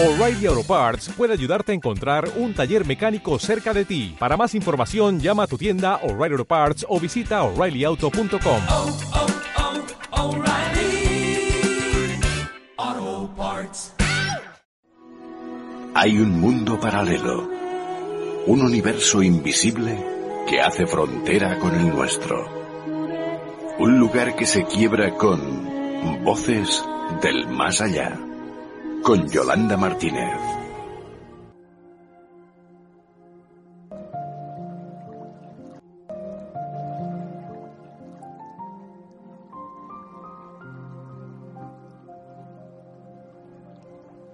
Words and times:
O'Reilly 0.00 0.46
Auto 0.46 0.62
Parts 0.62 1.08
puede 1.08 1.32
ayudarte 1.32 1.72
a 1.72 1.74
encontrar 1.74 2.30
un 2.36 2.54
taller 2.54 2.86
mecánico 2.86 3.36
cerca 3.40 3.74
de 3.74 3.84
ti. 3.84 4.14
Para 4.16 4.36
más 4.36 4.54
información, 4.54 5.18
llama 5.18 5.42
a 5.42 5.46
tu 5.48 5.58
tienda 5.58 5.96
O'Reilly 6.04 6.34
Auto 6.34 6.44
Parts 6.44 6.86
o 6.88 7.00
visita 7.00 7.42
oreillyauto.com. 7.42 8.60
oh, 8.68 8.96
oh, 12.76 13.30
Parts. 13.36 13.94
Hay 15.94 16.16
un 16.20 16.40
mundo 16.40 16.78
paralelo, 16.78 17.50
un 18.46 18.62
universo 18.62 19.20
invisible 19.20 19.98
que 20.48 20.60
hace 20.60 20.86
frontera 20.86 21.58
con 21.58 21.74
el 21.74 21.88
nuestro. 21.88 22.46
Un 23.80 23.98
lugar 23.98 24.36
que 24.36 24.46
se 24.46 24.64
quiebra 24.64 25.16
con 25.16 26.22
voces 26.22 26.84
del 27.20 27.48
más 27.48 27.80
allá. 27.80 28.27
Con 29.02 29.28
Yolanda 29.30 29.76
Martínez. 29.76 30.58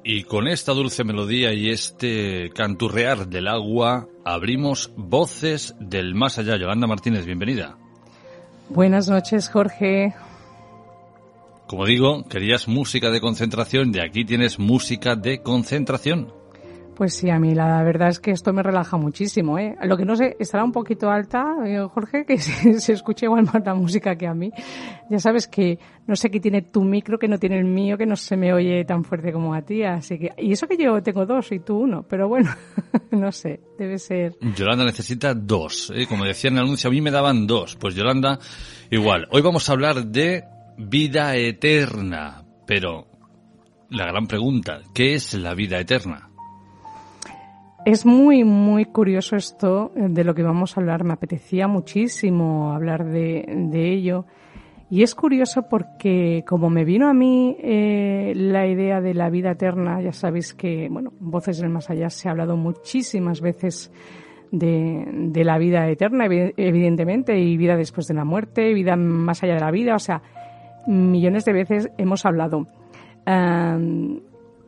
Y 0.06 0.24
con 0.24 0.48
esta 0.48 0.72
dulce 0.72 1.02
melodía 1.02 1.54
y 1.54 1.70
este 1.70 2.50
canturrear 2.50 3.26
del 3.28 3.48
agua, 3.48 4.06
abrimos 4.24 4.92
Voces 4.96 5.74
del 5.80 6.14
Más 6.14 6.38
Allá. 6.38 6.56
Yolanda 6.56 6.86
Martínez, 6.86 7.24
bienvenida. 7.24 7.78
Buenas 8.68 9.08
noches, 9.08 9.48
Jorge. 9.48 10.14
Como 11.66 11.86
digo, 11.86 12.24
querías 12.28 12.68
música 12.68 13.10
de 13.10 13.20
concentración 13.20 13.92
y 13.94 13.98
aquí 14.00 14.24
tienes 14.24 14.58
música 14.58 15.16
de 15.16 15.40
concentración. 15.40 16.32
Pues 16.94 17.14
sí, 17.14 17.28
a 17.28 17.40
mí 17.40 17.54
la 17.54 17.82
verdad 17.82 18.08
es 18.08 18.20
que 18.20 18.30
esto 18.30 18.52
me 18.52 18.62
relaja 18.62 18.96
muchísimo, 18.96 19.58
¿eh? 19.58 19.74
Lo 19.82 19.96
que 19.96 20.04
no 20.04 20.14
sé, 20.14 20.36
estará 20.38 20.62
un 20.62 20.70
poquito 20.70 21.10
alta, 21.10 21.56
eh, 21.66 21.84
Jorge, 21.92 22.24
que 22.28 22.38
se, 22.38 22.78
se 22.78 22.92
escuche 22.92 23.26
igual 23.26 23.44
más 23.44 23.64
la 23.64 23.74
música 23.74 24.14
que 24.14 24.26
a 24.26 24.34
mí. 24.34 24.52
Ya 25.10 25.18
sabes 25.18 25.48
que 25.48 25.78
no 26.06 26.14
sé 26.14 26.30
qué 26.30 26.38
tiene 26.38 26.62
tu 26.62 26.82
micro, 26.82 27.18
que 27.18 27.26
no 27.26 27.38
tiene 27.38 27.58
el 27.58 27.64
mío, 27.64 27.98
que 27.98 28.06
no 28.06 28.14
se 28.14 28.36
me 28.36 28.52
oye 28.52 28.84
tan 28.84 29.04
fuerte 29.04 29.32
como 29.32 29.54
a 29.54 29.62
ti, 29.62 29.82
así 29.82 30.18
que... 30.18 30.30
Y 30.38 30.52
eso 30.52 30.68
que 30.68 30.76
yo 30.76 31.02
tengo 31.02 31.26
dos 31.26 31.50
y 31.50 31.58
tú 31.58 31.78
uno, 31.78 32.04
pero 32.08 32.28
bueno, 32.28 32.50
no 33.10 33.32
sé, 33.32 33.60
debe 33.76 33.98
ser... 33.98 34.36
Yolanda 34.54 34.84
necesita 34.84 35.34
dos, 35.34 35.92
¿eh? 35.94 36.06
como 36.06 36.24
decía 36.24 36.50
en 36.50 36.58
el 36.58 36.64
anuncio, 36.64 36.88
a 36.88 36.92
mí 36.92 37.00
me 37.00 37.10
daban 37.10 37.46
dos. 37.46 37.76
Pues 37.76 37.94
Yolanda, 37.94 38.38
igual. 38.90 39.26
Hoy 39.32 39.42
vamos 39.42 39.68
a 39.68 39.72
hablar 39.72 40.06
de 40.06 40.44
vida 40.76 41.36
eterna, 41.36 42.44
pero 42.66 43.06
la 43.90 44.06
gran 44.06 44.26
pregunta, 44.26 44.80
¿qué 44.94 45.14
es 45.14 45.34
la 45.34 45.54
vida 45.54 45.78
eterna? 45.78 46.30
Es 47.84 48.06
muy, 48.06 48.44
muy 48.44 48.86
curioso 48.86 49.36
esto 49.36 49.92
eh, 49.94 50.06
de 50.08 50.24
lo 50.24 50.34
que 50.34 50.42
vamos 50.42 50.76
a 50.76 50.80
hablar. 50.80 51.04
Me 51.04 51.12
apetecía 51.12 51.68
muchísimo 51.68 52.72
hablar 52.72 53.04
de, 53.04 53.44
ello. 53.92 54.24
Y 54.88 55.02
es 55.02 55.14
curioso 55.14 55.68
porque 55.68 56.44
como 56.46 56.70
me 56.70 56.84
vino 56.84 57.08
a 57.08 57.14
mí 57.14 57.56
eh, 57.60 58.32
la 58.34 58.66
idea 58.66 59.00
de 59.00 59.12
la 59.12 59.28
vida 59.28 59.50
eterna, 59.52 60.00
ya 60.00 60.12
sabéis 60.12 60.54
que, 60.54 60.88
bueno, 60.90 61.12
Voces 61.20 61.58
del 61.58 61.68
Más 61.70 61.90
Allá 61.90 62.08
se 62.08 62.28
ha 62.28 62.30
hablado 62.30 62.56
muchísimas 62.56 63.40
veces 63.42 63.92
de, 64.50 65.04
de 65.06 65.44
la 65.44 65.58
vida 65.58 65.88
eterna, 65.88 66.26
evi- 66.26 66.54
evidentemente, 66.56 67.38
y 67.38 67.56
vida 67.56 67.76
después 67.76 68.06
de 68.06 68.14
la 68.14 68.24
muerte, 68.24 68.72
vida 68.72 68.96
más 68.96 69.42
allá 69.42 69.54
de 69.54 69.60
la 69.60 69.70
vida, 69.70 69.94
o 69.94 69.98
sea, 69.98 70.22
millones 70.86 71.44
de 71.44 71.52
veces 71.52 71.90
hemos 71.98 72.24
hablado. 72.26 72.66
Am, 73.26 74.20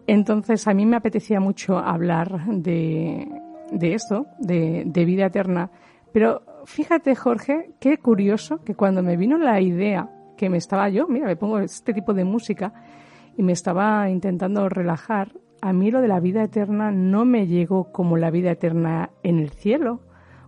entonces, 0.06 0.66
a 0.68 0.74
mí 0.74 0.86
me 0.86 0.96
apetecía 0.96 1.40
mucho 1.40 1.78
hablar 1.78 2.46
de, 2.46 3.26
de 3.72 3.94
esto, 3.94 4.26
de, 4.38 4.84
de 4.86 5.04
vida 5.04 5.26
eterna. 5.26 5.70
Pero 6.12 6.42
fíjate, 6.64 7.14
Jorge, 7.14 7.70
qué 7.80 7.98
curioso 7.98 8.62
que 8.64 8.74
cuando 8.74 9.02
me 9.02 9.16
vino 9.16 9.38
la 9.38 9.60
idea 9.60 10.10
que 10.36 10.48
me 10.48 10.58
estaba 10.58 10.88
yo, 10.88 11.08
mira, 11.08 11.26
me 11.26 11.36
pongo 11.36 11.58
este 11.58 11.92
tipo 11.92 12.14
de 12.14 12.24
música 12.24 12.72
y 13.36 13.42
me 13.42 13.52
estaba 13.52 14.08
intentando 14.10 14.68
relajar, 14.68 15.32
a 15.60 15.72
mí 15.72 15.90
lo 15.90 16.00
de 16.00 16.08
la 16.08 16.20
vida 16.20 16.42
eterna 16.42 16.90
no 16.90 17.24
me 17.24 17.46
llegó 17.46 17.90
como 17.92 18.16
la 18.16 18.30
vida 18.30 18.52
eterna 18.52 19.10
en 19.22 19.38
el 19.38 19.50
cielo 19.50 20.00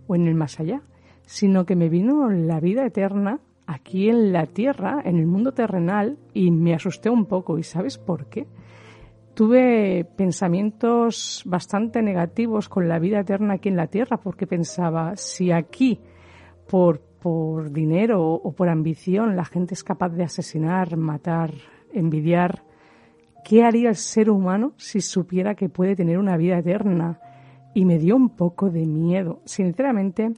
o 0.07 0.15
en 0.15 0.27
el 0.27 0.35
más 0.35 0.59
allá, 0.59 0.81
sino 1.25 1.65
que 1.65 1.75
me 1.75 1.89
vino 1.89 2.29
la 2.29 2.59
vida 2.59 2.85
eterna 2.85 3.39
aquí 3.69 4.09
en 4.09 4.33
la 4.33 4.45
tierra, 4.45 5.01
en 5.03 5.17
el 5.17 5.27
mundo 5.27 5.53
terrenal, 5.53 6.17
y 6.33 6.51
me 6.51 6.73
asusté 6.73 7.09
un 7.09 7.25
poco. 7.25 7.57
¿Y 7.57 7.63
sabes 7.63 7.97
por 7.97 8.25
qué? 8.27 8.47
tuve 9.39 10.03
pensamientos 10.17 11.43
bastante 11.45 12.01
negativos 12.01 12.67
con 12.67 12.89
la 12.89 12.99
vida 12.99 13.21
eterna 13.21 13.53
aquí 13.53 13.69
en 13.69 13.77
la 13.77 13.87
tierra, 13.87 14.17
porque 14.17 14.45
pensaba, 14.45 15.15
si 15.15 15.49
aquí, 15.49 16.01
por, 16.67 16.99
por 16.99 17.71
dinero 17.71 18.33
o 18.33 18.51
por 18.51 18.67
ambición, 18.67 19.37
la 19.37 19.45
gente 19.45 19.75
es 19.75 19.83
capaz 19.85 20.09
de 20.09 20.25
asesinar, 20.25 20.97
matar, 20.97 21.53
envidiar, 21.93 22.63
¿qué 23.45 23.63
haría 23.63 23.87
el 23.87 23.95
ser 23.95 24.29
humano 24.29 24.73
si 24.75 24.99
supiera 24.99 25.55
que 25.55 25.69
puede 25.69 25.95
tener 25.95 26.17
una 26.17 26.35
vida 26.35 26.57
eterna? 26.57 27.21
Y 27.73 27.85
me 27.85 27.97
dio 27.97 28.17
un 28.17 28.35
poco 28.35 28.69
de 28.69 28.85
miedo. 28.85 29.39
Sinceramente, 29.45 30.33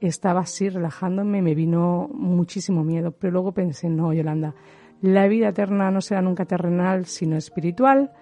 estaba 0.00 0.40
así 0.40 0.68
relajándome, 0.68 1.42
me 1.42 1.54
vino 1.54 2.08
muchísimo 2.12 2.84
miedo, 2.84 3.12
pero 3.12 3.32
luego 3.32 3.52
pensé, 3.52 3.88
no, 3.88 4.12
Yolanda, 4.12 4.54
la 5.02 5.26
vida 5.28 5.48
eterna 5.48 5.90
no 5.90 6.00
será 6.00 6.22
nunca 6.22 6.44
terrenal, 6.44 7.06
sino 7.06 7.36
espiritual, 7.36 8.12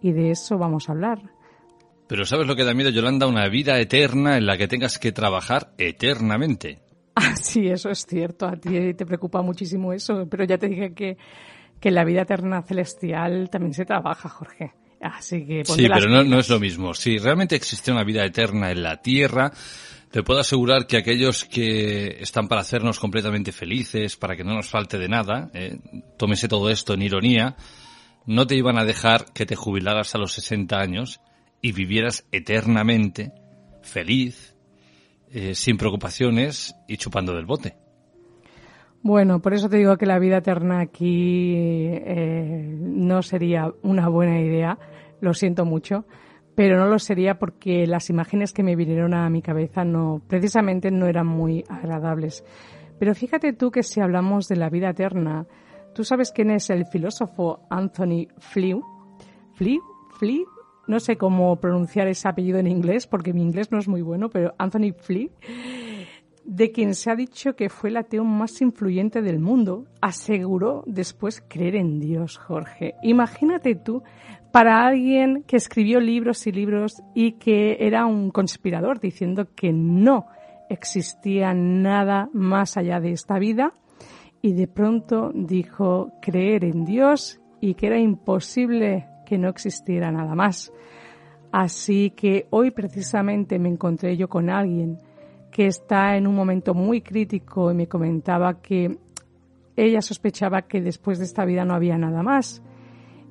y 0.00 0.12
de 0.12 0.30
eso 0.30 0.58
vamos 0.58 0.88
a 0.88 0.92
hablar. 0.92 1.20
Pero 2.06 2.24
¿sabes 2.24 2.46
lo 2.46 2.56
que 2.56 2.64
da 2.64 2.74
miedo, 2.74 2.90
Yolanda? 2.90 3.28
Una 3.28 3.48
vida 3.48 3.78
eterna 3.78 4.36
en 4.36 4.44
la 4.44 4.56
que 4.58 4.66
tengas 4.66 4.98
que 4.98 5.12
trabajar 5.12 5.72
eternamente. 5.78 6.80
Ah, 7.12 7.36
sí, 7.36 7.66
eso 7.66 7.90
es 7.90 8.06
cierto. 8.06 8.46
A 8.46 8.56
ti 8.56 8.94
te 8.94 9.04
preocupa 9.04 9.42
muchísimo 9.42 9.92
eso, 9.92 10.26
pero 10.30 10.44
ya 10.44 10.56
te 10.56 10.68
dije 10.68 10.94
que, 10.94 11.18
que 11.78 11.90
la 11.90 12.04
vida 12.04 12.22
eterna 12.22 12.62
celestial 12.62 13.50
también 13.50 13.74
se 13.74 13.84
trabaja, 13.84 14.28
Jorge. 14.28 14.72
Así 15.00 15.44
que 15.46 15.62
ponte 15.66 15.82
Sí, 15.82 15.88
las 15.88 15.98
pero 15.98 16.24
no, 16.24 16.38
es 16.38 16.48
lo 16.48 16.60
mismo. 16.60 16.94
Si 16.94 17.18
realmente 17.18 17.56
existe 17.56 17.90
una 17.90 18.04
vida 18.04 18.24
eterna 18.24 18.70
en 18.70 18.82
la 18.82 19.02
Tierra, 19.02 19.52
te 20.10 20.22
puedo 20.24 20.40
asegurar 20.40 20.86
que 20.86 20.96
aquellos 20.96 21.44
que 21.44 22.18
están 22.20 22.48
para 22.48 22.62
hacernos 22.62 22.98
completamente 22.98 23.52
felices, 23.52 24.16
para 24.16 24.36
que 24.36 24.44
no 24.44 24.54
nos 24.54 24.68
falte 24.68 24.98
de 24.98 25.08
nada, 25.08 25.50
eh, 25.54 25.78
tómese 26.18 26.48
todo 26.48 26.68
esto 26.68 26.94
en 26.94 27.02
ironía, 27.02 27.56
no 28.26 28.46
te 28.46 28.56
iban 28.56 28.76
a 28.76 28.84
dejar 28.84 29.26
que 29.32 29.46
te 29.46 29.54
jubilaras 29.54 30.14
a 30.14 30.18
los 30.18 30.32
60 30.32 30.78
años 30.78 31.20
y 31.62 31.72
vivieras 31.72 32.26
eternamente 32.32 33.32
feliz, 33.82 34.56
eh, 35.32 35.54
sin 35.54 35.76
preocupaciones 35.76 36.74
y 36.88 36.96
chupando 36.96 37.32
del 37.32 37.46
bote. 37.46 37.76
Bueno, 39.02 39.40
por 39.40 39.54
eso 39.54 39.68
te 39.68 39.78
digo 39.78 39.96
que 39.96 40.06
la 40.06 40.18
vida 40.18 40.38
eterna 40.38 40.80
aquí 40.80 41.54
eh, 41.54 42.76
no 42.78 43.22
sería 43.22 43.72
una 43.82 44.08
buena 44.08 44.40
idea, 44.40 44.78
lo 45.20 45.34
siento 45.34 45.64
mucho, 45.64 46.04
pero 46.54 46.78
no 46.78 46.86
lo 46.86 46.98
sería 46.98 47.38
porque 47.38 47.86
las 47.86 48.10
imágenes 48.10 48.52
que 48.52 48.62
me 48.62 48.76
vinieron 48.76 49.14
a 49.14 49.28
mi 49.30 49.42
cabeza 49.42 49.84
no, 49.84 50.22
precisamente 50.28 50.90
no 50.90 51.06
eran 51.06 51.26
muy 51.26 51.64
agradables. 51.68 52.44
Pero 52.98 53.14
fíjate 53.14 53.52
tú 53.52 53.70
que 53.70 53.82
si 53.82 54.00
hablamos 54.00 54.46
de 54.48 54.56
la 54.56 54.68
vida 54.68 54.90
eterna, 54.90 55.46
¿tú 55.94 56.04
sabes 56.04 56.32
quién 56.32 56.50
es 56.50 56.68
el 56.70 56.86
filósofo 56.86 57.60
Anthony 57.70 58.28
Flew? 58.38 58.82
Flew, 59.54 59.80
Flew, 60.18 60.44
no 60.86 61.00
sé 61.00 61.16
cómo 61.16 61.56
pronunciar 61.56 62.08
ese 62.08 62.28
apellido 62.28 62.58
en 62.58 62.66
inglés 62.66 63.06
porque 63.06 63.32
mi 63.32 63.42
inglés 63.42 63.70
no 63.70 63.78
es 63.78 63.88
muy 63.88 64.02
bueno, 64.02 64.28
pero 64.28 64.54
Anthony 64.58 64.92
Flew 64.98 65.30
de 66.50 66.72
quien 66.72 66.96
se 66.96 67.12
ha 67.12 67.14
dicho 67.14 67.54
que 67.54 67.68
fue 67.68 67.90
el 67.90 67.96
ateo 67.96 68.24
más 68.24 68.60
influyente 68.60 69.22
del 69.22 69.38
mundo, 69.38 69.84
aseguró 70.00 70.82
después 70.84 71.44
creer 71.48 71.76
en 71.76 72.00
Dios, 72.00 72.38
Jorge. 72.38 72.96
Imagínate 73.04 73.76
tú, 73.76 74.02
para 74.50 74.84
alguien 74.84 75.44
que 75.46 75.56
escribió 75.56 76.00
libros 76.00 76.48
y 76.48 76.52
libros 76.52 77.00
y 77.14 77.38
que 77.38 77.76
era 77.78 78.04
un 78.04 78.32
conspirador 78.32 78.98
diciendo 78.98 79.46
que 79.54 79.72
no 79.72 80.26
existía 80.68 81.54
nada 81.54 82.28
más 82.32 82.76
allá 82.76 82.98
de 82.98 83.12
esta 83.12 83.38
vida 83.38 83.72
y 84.42 84.54
de 84.54 84.66
pronto 84.66 85.30
dijo 85.32 86.14
creer 86.20 86.64
en 86.64 86.84
Dios 86.84 87.40
y 87.60 87.74
que 87.74 87.86
era 87.86 88.00
imposible 88.00 89.06
que 89.24 89.38
no 89.38 89.48
existiera 89.48 90.10
nada 90.10 90.34
más. 90.34 90.72
Así 91.52 92.10
que 92.10 92.48
hoy 92.50 92.72
precisamente 92.72 93.60
me 93.60 93.68
encontré 93.68 94.16
yo 94.16 94.28
con 94.28 94.50
alguien 94.50 94.98
que 95.50 95.66
está 95.66 96.16
en 96.16 96.26
un 96.26 96.34
momento 96.34 96.74
muy 96.74 97.02
crítico 97.02 97.70
y 97.70 97.74
me 97.74 97.88
comentaba 97.88 98.60
que 98.60 98.98
ella 99.76 100.02
sospechaba 100.02 100.62
que 100.62 100.80
después 100.80 101.18
de 101.18 101.24
esta 101.24 101.44
vida 101.44 101.64
no 101.64 101.74
había 101.74 101.96
nada 101.96 102.22
más. 102.22 102.62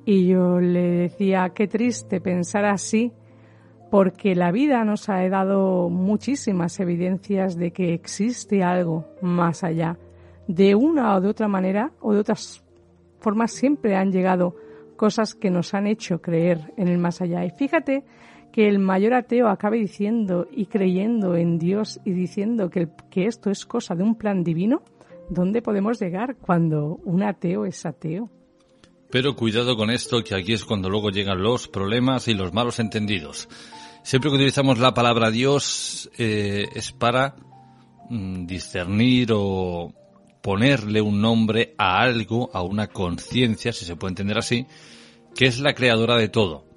Y 0.04 0.28
yo 0.28 0.60
le 0.60 0.90
decía, 0.90 1.50
qué 1.54 1.68
triste 1.68 2.20
pensar 2.20 2.64
así, 2.64 3.12
porque 3.90 4.34
la 4.34 4.50
vida 4.50 4.84
nos 4.84 5.08
ha 5.08 5.28
dado 5.28 5.88
muchísimas 5.90 6.78
evidencias 6.80 7.56
de 7.56 7.72
que 7.72 7.92
existe 7.92 8.62
algo 8.62 9.06
más 9.20 9.64
allá. 9.64 9.98
De 10.46 10.74
una 10.74 11.16
o 11.16 11.20
de 11.20 11.28
otra 11.28 11.48
manera 11.48 11.92
o 12.00 12.12
de 12.12 12.20
otras 12.20 12.64
formas 13.18 13.52
siempre 13.52 13.96
han 13.96 14.10
llegado 14.10 14.56
cosas 14.96 15.34
que 15.34 15.50
nos 15.50 15.74
han 15.74 15.86
hecho 15.86 16.20
creer 16.20 16.72
en 16.76 16.88
el 16.88 16.98
más 16.98 17.20
allá. 17.20 17.44
Y 17.44 17.50
fíjate 17.50 18.04
que 18.52 18.68
el 18.68 18.78
mayor 18.78 19.14
ateo 19.14 19.48
acabe 19.48 19.78
diciendo 19.78 20.46
y 20.50 20.66
creyendo 20.66 21.36
en 21.36 21.58
Dios 21.58 22.00
y 22.04 22.12
diciendo 22.12 22.70
que, 22.70 22.88
que 23.10 23.26
esto 23.26 23.50
es 23.50 23.66
cosa 23.66 23.94
de 23.94 24.02
un 24.02 24.16
plan 24.16 24.42
divino, 24.42 24.82
¿dónde 25.28 25.62
podemos 25.62 26.00
llegar 26.00 26.36
cuando 26.36 26.96
un 27.04 27.22
ateo 27.22 27.64
es 27.64 27.86
ateo? 27.86 28.30
Pero 29.10 29.34
cuidado 29.34 29.76
con 29.76 29.90
esto, 29.90 30.22
que 30.22 30.34
aquí 30.34 30.52
es 30.52 30.64
cuando 30.64 30.88
luego 30.88 31.10
llegan 31.10 31.42
los 31.42 31.66
problemas 31.66 32.28
y 32.28 32.34
los 32.34 32.52
malos 32.52 32.78
entendidos. 32.78 33.48
Siempre 34.02 34.30
que 34.30 34.36
utilizamos 34.36 34.78
la 34.78 34.94
palabra 34.94 35.30
Dios 35.30 36.10
eh, 36.16 36.66
es 36.74 36.92
para 36.92 37.34
mm, 38.08 38.46
discernir 38.46 39.30
o 39.34 39.92
ponerle 40.42 41.00
un 41.00 41.20
nombre 41.20 41.74
a 41.76 42.00
algo, 42.00 42.50
a 42.52 42.62
una 42.62 42.86
conciencia, 42.86 43.72
si 43.72 43.84
se 43.84 43.96
puede 43.96 44.12
entender 44.12 44.38
así, 44.38 44.66
que 45.34 45.46
es 45.46 45.60
la 45.60 45.74
creadora 45.74 46.16
de 46.16 46.28
todo. 46.28 46.69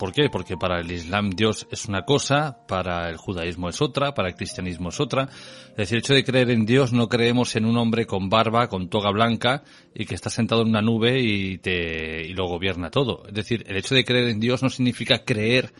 ¿Por 0.00 0.14
qué? 0.14 0.30
Porque 0.30 0.56
para 0.56 0.80
el 0.80 0.90
Islam 0.90 1.28
Dios 1.28 1.68
es 1.70 1.84
una 1.84 2.06
cosa, 2.06 2.64
para 2.66 3.10
el 3.10 3.18
judaísmo 3.18 3.68
es 3.68 3.82
otra, 3.82 4.14
para 4.14 4.28
el 4.28 4.34
cristianismo 4.34 4.88
es 4.88 4.98
otra. 4.98 5.24
Es 5.24 5.76
decir, 5.76 5.96
el 5.96 5.98
hecho 5.98 6.14
de 6.14 6.24
creer 6.24 6.50
en 6.50 6.64
Dios 6.64 6.94
no 6.94 7.06
creemos 7.06 7.54
en 7.54 7.66
un 7.66 7.76
hombre 7.76 8.06
con 8.06 8.30
barba, 8.30 8.68
con 8.68 8.88
toga 8.88 9.10
blanca 9.10 9.62
y 9.94 10.06
que 10.06 10.14
está 10.14 10.30
sentado 10.30 10.62
en 10.62 10.68
una 10.68 10.80
nube 10.80 11.20
y 11.20 11.58
te 11.58 12.22
y 12.26 12.32
lo 12.32 12.46
gobierna 12.46 12.90
todo. 12.90 13.24
Es 13.28 13.34
decir, 13.34 13.62
el 13.66 13.76
hecho 13.76 13.94
de 13.94 14.06
creer 14.06 14.28
en 14.28 14.40
Dios 14.40 14.62
no 14.62 14.70
significa 14.70 15.22
creer 15.22 15.74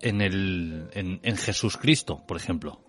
en 0.00 0.22
el 0.22 0.88
en, 0.94 1.20
en 1.22 1.36
Jesús 1.36 1.76
Cristo, 1.76 2.20
por 2.26 2.38
ejemplo. 2.38 2.80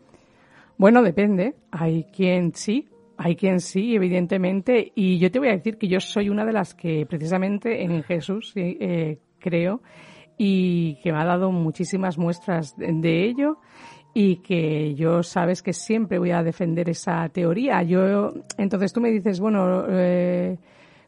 Bueno, 0.80 1.04
depende. 1.04 1.54
Hay 1.70 2.06
quien 2.06 2.56
sí, 2.56 2.90
hay 3.16 3.36
quien 3.36 3.60
sí, 3.60 3.94
evidentemente, 3.94 4.92
y 4.96 5.20
yo 5.20 5.30
te 5.30 5.38
voy 5.38 5.50
a 5.50 5.52
decir 5.52 5.78
que 5.78 5.88
yo 5.88 6.00
soy 6.00 6.30
una 6.30 6.46
de 6.46 6.54
las 6.54 6.74
que 6.74 7.06
precisamente 7.06 7.84
en 7.84 8.02
Jesús 8.02 8.54
eh, 8.56 9.20
creo 9.38 9.84
y 10.38 10.96
que 11.02 11.12
me 11.12 11.20
ha 11.20 11.26
dado 11.26 11.52
muchísimas 11.52 12.18
muestras 12.18 12.76
de 12.78 13.26
ello 13.26 13.60
y 14.14 14.38
que 14.38 14.94
yo 14.94 15.24
sabes 15.24 15.64
que 15.64 15.74
siempre 15.74 16.20
voy 16.20 16.32
a 16.32 16.44
defender 16.44 16.90
esa 16.90 17.28
teoría. 17.30 17.82
Yo, 17.84 18.32
entonces 18.58 18.94
tú 18.94 19.02
me 19.02 19.10
dices, 19.10 19.40
bueno, 19.40 19.86
eh, 19.90 20.58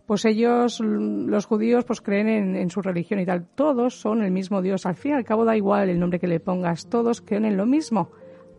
pues 0.08 0.26
ellos, 0.26 0.80
los 0.80 1.46
judíos, 1.46 1.86
pues 1.86 2.02
creen 2.02 2.30
en, 2.30 2.56
en, 2.56 2.70
su 2.70 2.82
religión 2.82 3.20
y 3.20 3.26
tal. 3.26 3.46
Todos 3.56 4.00
son 4.00 4.24
el 4.24 4.32
mismo 4.32 4.62
Dios. 4.62 4.86
Al 4.86 4.96
fin 4.96 5.12
y 5.12 5.16
al 5.16 5.24
cabo 5.24 5.46
da 5.46 5.56
igual 5.56 5.90
el 5.90 6.00
nombre 6.00 6.20
que 6.20 6.28
le 6.28 6.40
pongas. 6.40 6.90
Todos 6.90 7.22
creen 7.22 7.46
en 7.46 7.58
lo 7.58 7.66
mismo. 7.66 8.10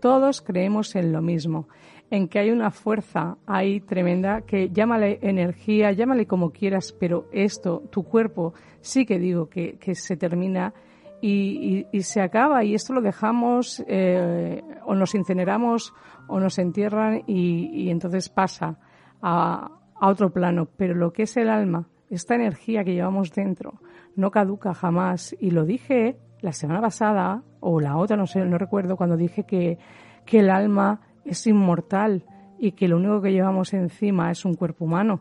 Todos 0.01 0.43
creemos 0.43 0.95
en 0.95 1.13
lo 1.13 1.23
mismo. 1.23 1.69
En 2.11 2.29
que 2.29 2.39
hay 2.39 2.51
una 2.51 2.71
fuerza 2.71 3.37
ahí 3.47 3.81
tremenda 3.81 4.43
que 4.43 4.71
llámale 4.71 5.19
energía, 5.23 5.91
llámale 5.91 6.27
como 6.27 6.51
quieras, 6.51 6.95
pero 6.99 7.29
esto, 7.33 7.83
tu 7.91 8.05
cuerpo, 8.05 8.55
sí 8.81 9.05
que 9.05 9.19
digo 9.19 9.49
que, 9.49 9.77
que 9.79 9.95
se 9.95 10.17
termina 10.17 10.73
y, 11.21 11.87
se 12.03 12.21
acaba 12.21 12.63
y 12.65 12.75
esto 12.75 12.93
lo 12.93 13.01
dejamos 13.01 13.83
eh, 13.89 14.63
o 14.85 14.95
nos 14.95 15.15
incineramos 15.15 15.93
o 16.29 16.39
nos 16.39 16.59
entierran 16.59 17.23
y, 17.27 17.71
y 17.73 17.91
entonces 17.91 18.29
pasa 18.29 18.79
a, 19.23 19.71
a, 19.99 20.09
otro 20.09 20.31
plano. 20.31 20.69
Pero 20.77 20.95
lo 20.95 21.13
que 21.13 21.25
es 21.25 21.37
el 21.37 21.49
alma, 21.49 21.89
esta 22.11 22.35
energía 22.35 22.85
que 22.85 22.95
llevamos 22.95 23.33
dentro, 23.33 23.81
no 24.15 24.31
caduca 24.31 24.75
jamás. 24.75 25.35
Y 25.41 25.51
lo 25.51 25.65
dije 25.65 26.19
la 26.41 26.53
semana 26.53 26.81
pasada 26.81 27.43
o 27.61 27.81
la 27.81 27.97
otra, 27.97 28.17
no 28.17 28.27
sé, 28.27 28.45
no 28.45 28.59
recuerdo, 28.59 28.97
cuando 28.97 29.17
dije 29.17 29.45
que, 29.45 29.79
que 30.25 30.41
el 30.41 30.51
alma 30.51 31.01
es 31.27 31.47
inmortal 31.47 32.25
y 32.59 32.73
que 32.73 32.89
lo 32.89 32.97
único 32.97 33.21
que 33.21 33.33
llevamos 33.33 33.75
encima 33.75 34.31
es 34.31 34.45
un 34.45 34.55
cuerpo 34.55 34.85
humano. 34.85 35.21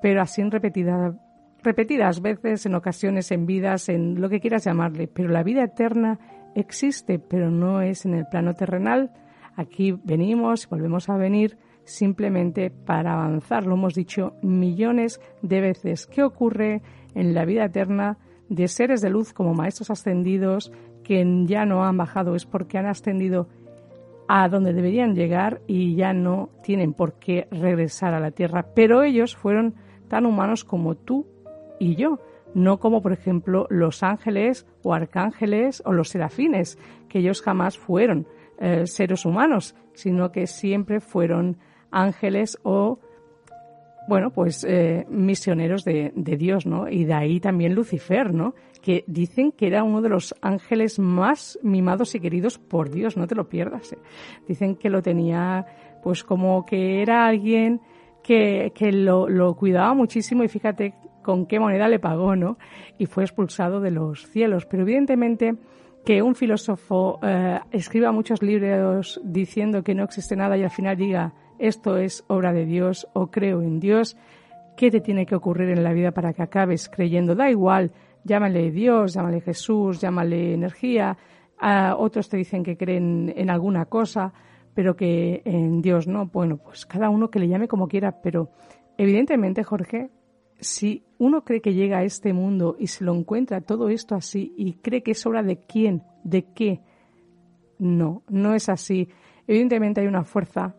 Pero 0.00 0.22
así 0.22 0.40
en 0.40 0.50
repetida 0.50 1.14
repetidas 1.62 2.20
veces, 2.20 2.66
en 2.66 2.74
ocasiones, 2.74 3.30
en 3.30 3.46
vidas, 3.46 3.88
en 3.88 4.20
lo 4.20 4.28
que 4.28 4.40
quieras 4.40 4.64
llamarle. 4.64 5.08
Pero 5.08 5.28
la 5.28 5.42
vida 5.42 5.64
eterna 5.64 6.18
existe, 6.54 7.18
pero 7.18 7.50
no 7.50 7.82
es 7.82 8.04
en 8.04 8.14
el 8.14 8.26
plano 8.26 8.54
terrenal. 8.54 9.12
Aquí 9.56 9.92
venimos, 10.04 10.68
volvemos 10.68 11.08
a 11.08 11.16
venir 11.16 11.58
simplemente 11.84 12.70
para 12.70 13.12
avanzar. 13.12 13.66
Lo 13.66 13.74
hemos 13.74 13.94
dicho 13.94 14.34
millones 14.42 15.20
de 15.42 15.60
veces. 15.60 16.06
¿Qué 16.06 16.22
ocurre 16.22 16.82
en 17.14 17.34
la 17.34 17.44
vida 17.44 17.64
eterna 17.64 18.18
de 18.48 18.68
seres 18.68 19.00
de 19.00 19.10
luz 19.10 19.32
como 19.32 19.54
maestros 19.54 19.90
ascendidos 19.90 20.72
que 21.04 21.24
ya 21.46 21.64
no 21.64 21.84
han 21.84 21.96
bajado? 21.96 22.34
Es 22.34 22.46
porque 22.46 22.78
han 22.78 22.86
ascendido 22.86 23.48
a 24.28 24.48
donde 24.48 24.72
deberían 24.72 25.14
llegar 25.14 25.60
y 25.66 25.94
ya 25.94 26.12
no 26.12 26.50
tienen 26.62 26.94
por 26.94 27.14
qué 27.14 27.48
regresar 27.50 28.14
a 28.14 28.20
la 28.20 28.30
tierra. 28.30 28.66
Pero 28.74 29.02
ellos 29.02 29.36
fueron 29.36 29.74
tan 30.08 30.26
humanos 30.26 30.64
como 30.64 30.94
tú 30.94 31.26
y 31.78 31.96
yo, 31.96 32.20
no 32.54 32.78
como 32.78 33.02
por 33.02 33.12
ejemplo 33.12 33.66
los 33.70 34.02
ángeles 34.02 34.66
o 34.82 34.94
arcángeles 34.94 35.82
o 35.84 35.92
los 35.92 36.10
serafines, 36.10 36.78
que 37.08 37.18
ellos 37.20 37.42
jamás 37.42 37.78
fueron 37.78 38.26
eh, 38.58 38.86
seres 38.86 39.24
humanos, 39.24 39.74
sino 39.94 40.32
que 40.32 40.46
siempre 40.46 41.00
fueron 41.00 41.58
ángeles 41.90 42.58
o 42.62 42.98
bueno, 44.08 44.30
pues 44.30 44.64
eh, 44.64 45.06
misioneros 45.08 45.84
de, 45.84 46.12
de, 46.14 46.36
Dios, 46.36 46.66
¿no? 46.66 46.88
Y 46.88 47.04
de 47.04 47.14
ahí 47.14 47.40
también 47.40 47.74
Lucifer, 47.74 48.34
¿no? 48.34 48.54
Que 48.80 49.04
dicen 49.06 49.52
que 49.52 49.68
era 49.68 49.84
uno 49.84 50.02
de 50.02 50.08
los 50.08 50.34
ángeles 50.40 50.98
más 50.98 51.58
mimados 51.62 52.14
y 52.14 52.20
queridos 52.20 52.58
por 52.58 52.90
Dios, 52.90 53.16
no 53.16 53.26
te 53.26 53.34
lo 53.34 53.48
pierdas. 53.48 53.92
¿eh? 53.92 53.98
Dicen 54.48 54.76
que 54.76 54.90
lo 54.90 55.02
tenía, 55.02 55.66
pues 56.02 56.24
como 56.24 56.64
que 56.66 57.00
era 57.00 57.26
alguien 57.26 57.80
que, 58.22 58.72
que 58.74 58.90
lo, 58.92 59.28
lo 59.28 59.54
cuidaba 59.54 59.94
muchísimo 59.94 60.42
y 60.42 60.48
fíjate 60.48 60.94
con 61.22 61.46
qué 61.46 61.60
moneda 61.60 61.88
le 61.88 62.00
pagó, 62.00 62.34
¿no? 62.34 62.58
Y 62.98 63.06
fue 63.06 63.22
expulsado 63.22 63.80
de 63.80 63.92
los 63.92 64.26
cielos. 64.26 64.66
Pero 64.66 64.82
evidentemente 64.82 65.54
que 66.04 66.22
un 66.22 66.34
filósofo 66.34 67.20
eh, 67.22 67.60
escriba 67.70 68.12
muchos 68.12 68.42
libros 68.42 69.20
diciendo 69.24 69.82
que 69.82 69.94
no 69.94 70.04
existe 70.04 70.36
nada 70.36 70.56
y 70.56 70.64
al 70.64 70.70
final 70.70 70.96
diga 70.96 71.32
esto 71.58 71.96
es 71.96 72.24
obra 72.28 72.52
de 72.52 72.64
Dios 72.64 73.08
o 73.12 73.30
creo 73.30 73.62
en 73.62 73.80
Dios, 73.80 74.16
¿qué 74.76 74.90
te 74.90 75.00
tiene 75.00 75.26
que 75.26 75.34
ocurrir 75.34 75.70
en 75.70 75.84
la 75.84 75.92
vida 75.92 76.12
para 76.12 76.32
que 76.32 76.42
acabes 76.42 76.88
creyendo? 76.88 77.34
Da 77.34 77.50
igual, 77.50 77.92
llámale 78.24 78.70
Dios, 78.70 79.14
llámale 79.14 79.40
Jesús, 79.40 80.00
llámale 80.00 80.54
energía, 80.54 81.16
uh, 81.60 81.94
otros 81.96 82.28
te 82.28 82.36
dicen 82.36 82.62
que 82.62 82.76
creen 82.76 83.32
en 83.36 83.50
alguna 83.50 83.86
cosa, 83.86 84.32
pero 84.74 84.96
que 84.96 85.42
en 85.44 85.82
Dios 85.82 86.06
no. 86.06 86.26
Bueno, 86.26 86.56
pues 86.56 86.86
cada 86.86 87.10
uno 87.10 87.30
que 87.30 87.38
le 87.38 87.48
llame 87.48 87.68
como 87.68 87.88
quiera, 87.88 88.22
pero 88.22 88.50
evidentemente, 88.96 89.62
Jorge, 89.62 90.10
si 90.60 91.02
uno 91.18 91.44
cree 91.44 91.60
que 91.60 91.74
llega 91.74 91.98
a 91.98 92.04
este 92.04 92.32
mundo 92.32 92.76
y 92.78 92.86
se 92.86 93.04
lo 93.04 93.14
encuentra 93.14 93.60
todo 93.60 93.88
esto 93.88 94.14
así 94.14 94.54
y 94.56 94.74
cree 94.74 95.02
que 95.02 95.10
es 95.10 95.26
obra 95.26 95.42
de 95.42 95.58
quién, 95.58 96.02
de 96.24 96.44
qué, 96.54 96.80
no, 97.78 98.22
no 98.28 98.54
es 98.54 98.68
así. 98.68 99.08
Evidentemente 99.46 100.00
hay 100.00 100.06
una 100.06 100.24
fuerza 100.24 100.76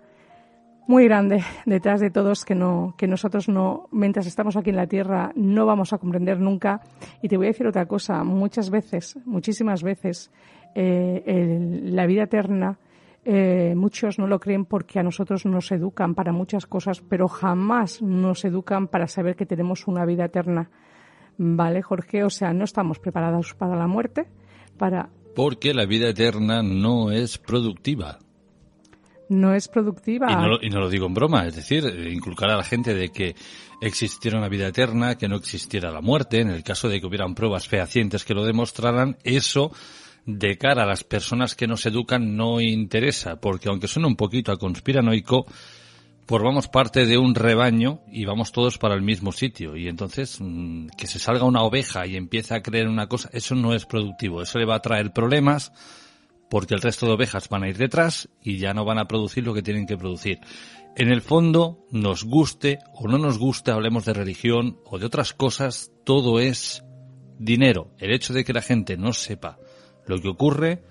muy 0.88 1.06
grande 1.06 1.44
detrás 1.66 2.02
de 2.02 2.10
todos 2.10 2.46
que 2.46 2.56
no, 2.56 2.96
que 2.98 3.08
nosotros 3.08 3.48
no, 3.50 3.88
mientras 3.92 4.28
estamos 4.28 4.56
aquí 4.58 4.70
en 4.70 4.76
la 4.76 4.88
tierra, 4.88 5.32
no 5.36 5.66
vamos 5.66 5.94
a 5.94 5.98
comprender 5.98 6.40
nunca. 6.40 6.82
Y 7.22 7.28
te 7.28 7.38
voy 7.38 7.48
a 7.48 7.50
decir 7.50 7.68
otra 7.68 7.86
cosa, 7.86 8.24
muchas 8.24 8.70
veces, 8.70 9.18
muchísimas 9.26 9.84
veces, 9.84 10.32
eh, 10.76 11.24
el, 11.26 11.96
la 11.96 12.06
vida 12.06 12.24
eterna 12.24 12.78
eh, 13.26 13.74
muchos 13.76 14.20
no 14.20 14.28
lo 14.28 14.40
creen 14.40 14.66
porque 14.66 15.00
a 15.00 15.04
nosotros 15.04 15.46
nos 15.46 15.72
educan 15.72 16.14
para 16.14 16.34
muchas 16.34 16.66
cosas, 16.66 17.02
pero 17.02 17.28
jamás 17.28 18.02
nos 18.02 18.44
educan 18.44 18.88
para 18.88 19.08
saber 19.08 19.36
que 19.36 19.46
tenemos 19.46 19.88
una 19.88 20.06
vida 20.06 20.26
eterna. 20.26 20.70
¿Vale, 21.38 21.82
Jorge? 21.82 22.24
O 22.24 22.30
sea, 22.30 22.54
no 22.54 22.66
estamos 22.66 23.00
preparados 23.00 23.54
para 23.54 23.76
la 23.76 23.88
muerte, 23.88 24.28
para... 24.78 25.10
Porque 25.36 25.74
la 25.74 25.86
vida 25.86 26.10
eterna 26.10 26.62
no 26.62 27.12
es 27.12 27.38
productiva. 27.38 28.20
No 29.30 29.54
es 29.54 29.68
productiva. 29.68 30.28
Y 30.62 30.70
no, 30.70 30.80
lo 30.80 30.90
digo 30.90 31.08
en 31.08 31.14
broma, 31.14 31.48
es 31.48 31.56
decir, 31.56 31.86
inculcar 32.12 32.50
a 32.50 32.58
la 32.58 32.64
gente 32.64 32.94
de 32.94 33.10
que 33.10 33.36
existiera 33.82 34.38
una 34.38 34.50
vida 34.50 34.68
eterna, 34.68 35.16
que 35.18 35.28
no 35.28 35.38
existiera 35.38 35.92
la 35.92 36.02
muerte, 36.02 36.42
en 36.42 36.50
el 36.50 36.64
caso 36.64 36.90
de 36.90 37.00
que 37.00 37.08
hubieran 37.08 37.36
pruebas 37.36 37.68
fehacientes 37.68 38.26
que 38.26 38.34
lo 38.34 38.46
demostraran, 38.46 39.18
eso 39.24 39.72
de 40.26 40.58
cara 40.58 40.84
a 40.84 40.88
las 40.88 41.04
personas 41.04 41.56
que 41.56 41.68
nos 41.68 41.86
educan 41.86 42.38
no 42.38 42.62
interesa, 42.62 43.38
porque 43.38 43.70
aunque 43.70 43.88
suena 43.88 44.08
un 44.08 44.16
poquito 44.16 44.52
a 44.52 44.58
conspiranoico, 44.58 45.46
formamos 46.26 46.68
parte 46.68 47.06
de 47.06 47.18
un 47.18 47.36
rebaño 47.36 48.02
y 48.12 48.26
vamos 48.26 48.52
todos 48.52 48.78
para 48.78 48.96
el 48.96 49.02
mismo 49.02 49.32
sitio. 49.32 49.76
Y 49.76 49.88
entonces, 49.88 50.38
mm, 50.40 50.88
que 50.98 51.08
se 51.08 51.20
salga 51.20 51.46
una 51.46 51.64
oveja 51.64 52.06
y 52.08 52.16
empiece 52.16 52.56
a 52.56 52.62
creer 52.62 52.88
una 52.88 53.08
cosa, 53.08 53.30
eso 53.34 53.56
no 53.56 53.74
es 53.74 53.86
productivo. 53.86 54.42
Eso 54.42 54.60
le 54.60 54.66
va 54.66 54.76
a 54.76 54.82
traer 54.82 55.12
problemas 55.12 55.72
porque 56.54 56.76
el 56.76 56.82
resto 56.82 57.08
de 57.08 57.14
ovejas 57.14 57.50
van 57.50 57.64
a 57.64 57.68
ir 57.68 57.78
detrás 57.78 58.30
y 58.40 58.60
ya 58.60 58.76
no 58.76 58.86
van 58.86 59.00
a 59.00 59.08
producir 59.08 59.44
lo 59.44 59.56
que 59.56 59.64
tienen 59.64 59.88
que 59.88 59.98
producir. 59.98 60.40
En 60.96 61.10
el 61.10 61.22
fondo, 61.22 61.84
nos 61.90 62.26
guste 62.26 62.78
o 62.94 63.08
no 63.08 63.18
nos 63.18 63.40
guste, 63.40 63.72
hablemos 63.72 64.06
de 64.06 64.14
religión 64.14 64.78
o 64.86 65.00
de 65.00 65.08
otras 65.08 65.34
cosas, 65.34 65.92
todo 66.04 66.40
es 66.40 66.86
dinero. 67.40 67.88
El 67.98 68.14
hecho 68.14 68.36
de 68.36 68.44
que 68.44 68.54
la 68.54 68.62
gente 68.62 68.98
no 68.98 69.14
sepa 69.14 69.58
lo 70.06 70.22
que 70.22 70.28
ocurre 70.28 70.84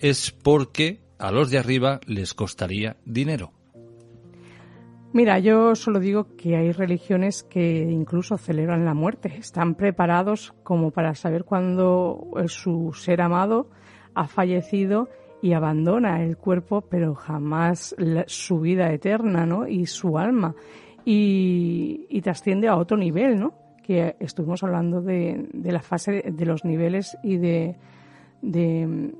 es 0.00 0.32
porque 0.32 1.00
a 1.18 1.32
los 1.32 1.50
de 1.50 1.60
arriba 1.60 1.98
les 2.04 2.34
costaría 2.34 2.98
dinero. 3.06 3.52
Mira, 5.14 5.38
yo 5.38 5.74
solo 5.76 5.98
digo 5.98 6.36
que 6.36 6.56
hay 6.56 6.72
religiones 6.72 7.42
que 7.42 7.88
incluso 7.90 8.36
celebran 8.36 8.84
la 8.84 8.92
muerte. 8.92 9.34
Están 9.38 9.76
preparados 9.76 10.52
como 10.62 10.90
para 10.90 11.14
saber 11.14 11.44
cuándo 11.44 12.34
su 12.48 12.92
ser 12.92 13.22
amado 13.22 13.70
ha 14.16 14.26
fallecido 14.26 15.08
y 15.42 15.52
abandona 15.52 16.24
el 16.24 16.38
cuerpo, 16.38 16.80
pero 16.80 17.14
jamás 17.14 17.94
su 18.26 18.60
vida 18.60 18.90
eterna, 18.92 19.44
¿no? 19.46 19.68
Y 19.68 19.86
su 19.86 20.18
alma. 20.18 20.54
Y, 21.04 22.06
y 22.08 22.20
trasciende 22.22 22.66
a 22.66 22.76
otro 22.76 22.96
nivel, 22.96 23.38
¿no? 23.38 23.52
Que 23.84 24.16
estuvimos 24.18 24.64
hablando 24.64 25.02
de, 25.02 25.48
de 25.52 25.70
la 25.70 25.82
fase 25.82 26.24
de, 26.32 26.46
los 26.46 26.64
niveles 26.64 27.16
y 27.22 27.36
de, 27.36 27.76
de... 28.42 29.14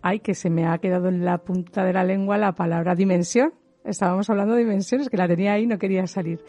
Ay, 0.00 0.20
que 0.20 0.34
se 0.34 0.48
me 0.48 0.66
ha 0.66 0.78
quedado 0.78 1.08
en 1.08 1.24
la 1.24 1.38
punta 1.38 1.84
de 1.84 1.92
la 1.92 2.04
lengua 2.04 2.38
la 2.38 2.52
palabra 2.52 2.94
dimensión. 2.94 3.52
Estábamos 3.84 4.30
hablando 4.30 4.54
de 4.54 4.60
dimensiones, 4.60 5.10
que 5.10 5.16
la 5.16 5.26
tenía 5.26 5.54
ahí 5.54 5.64
y 5.64 5.66
no 5.66 5.78
quería 5.78 6.06
salir. 6.06 6.40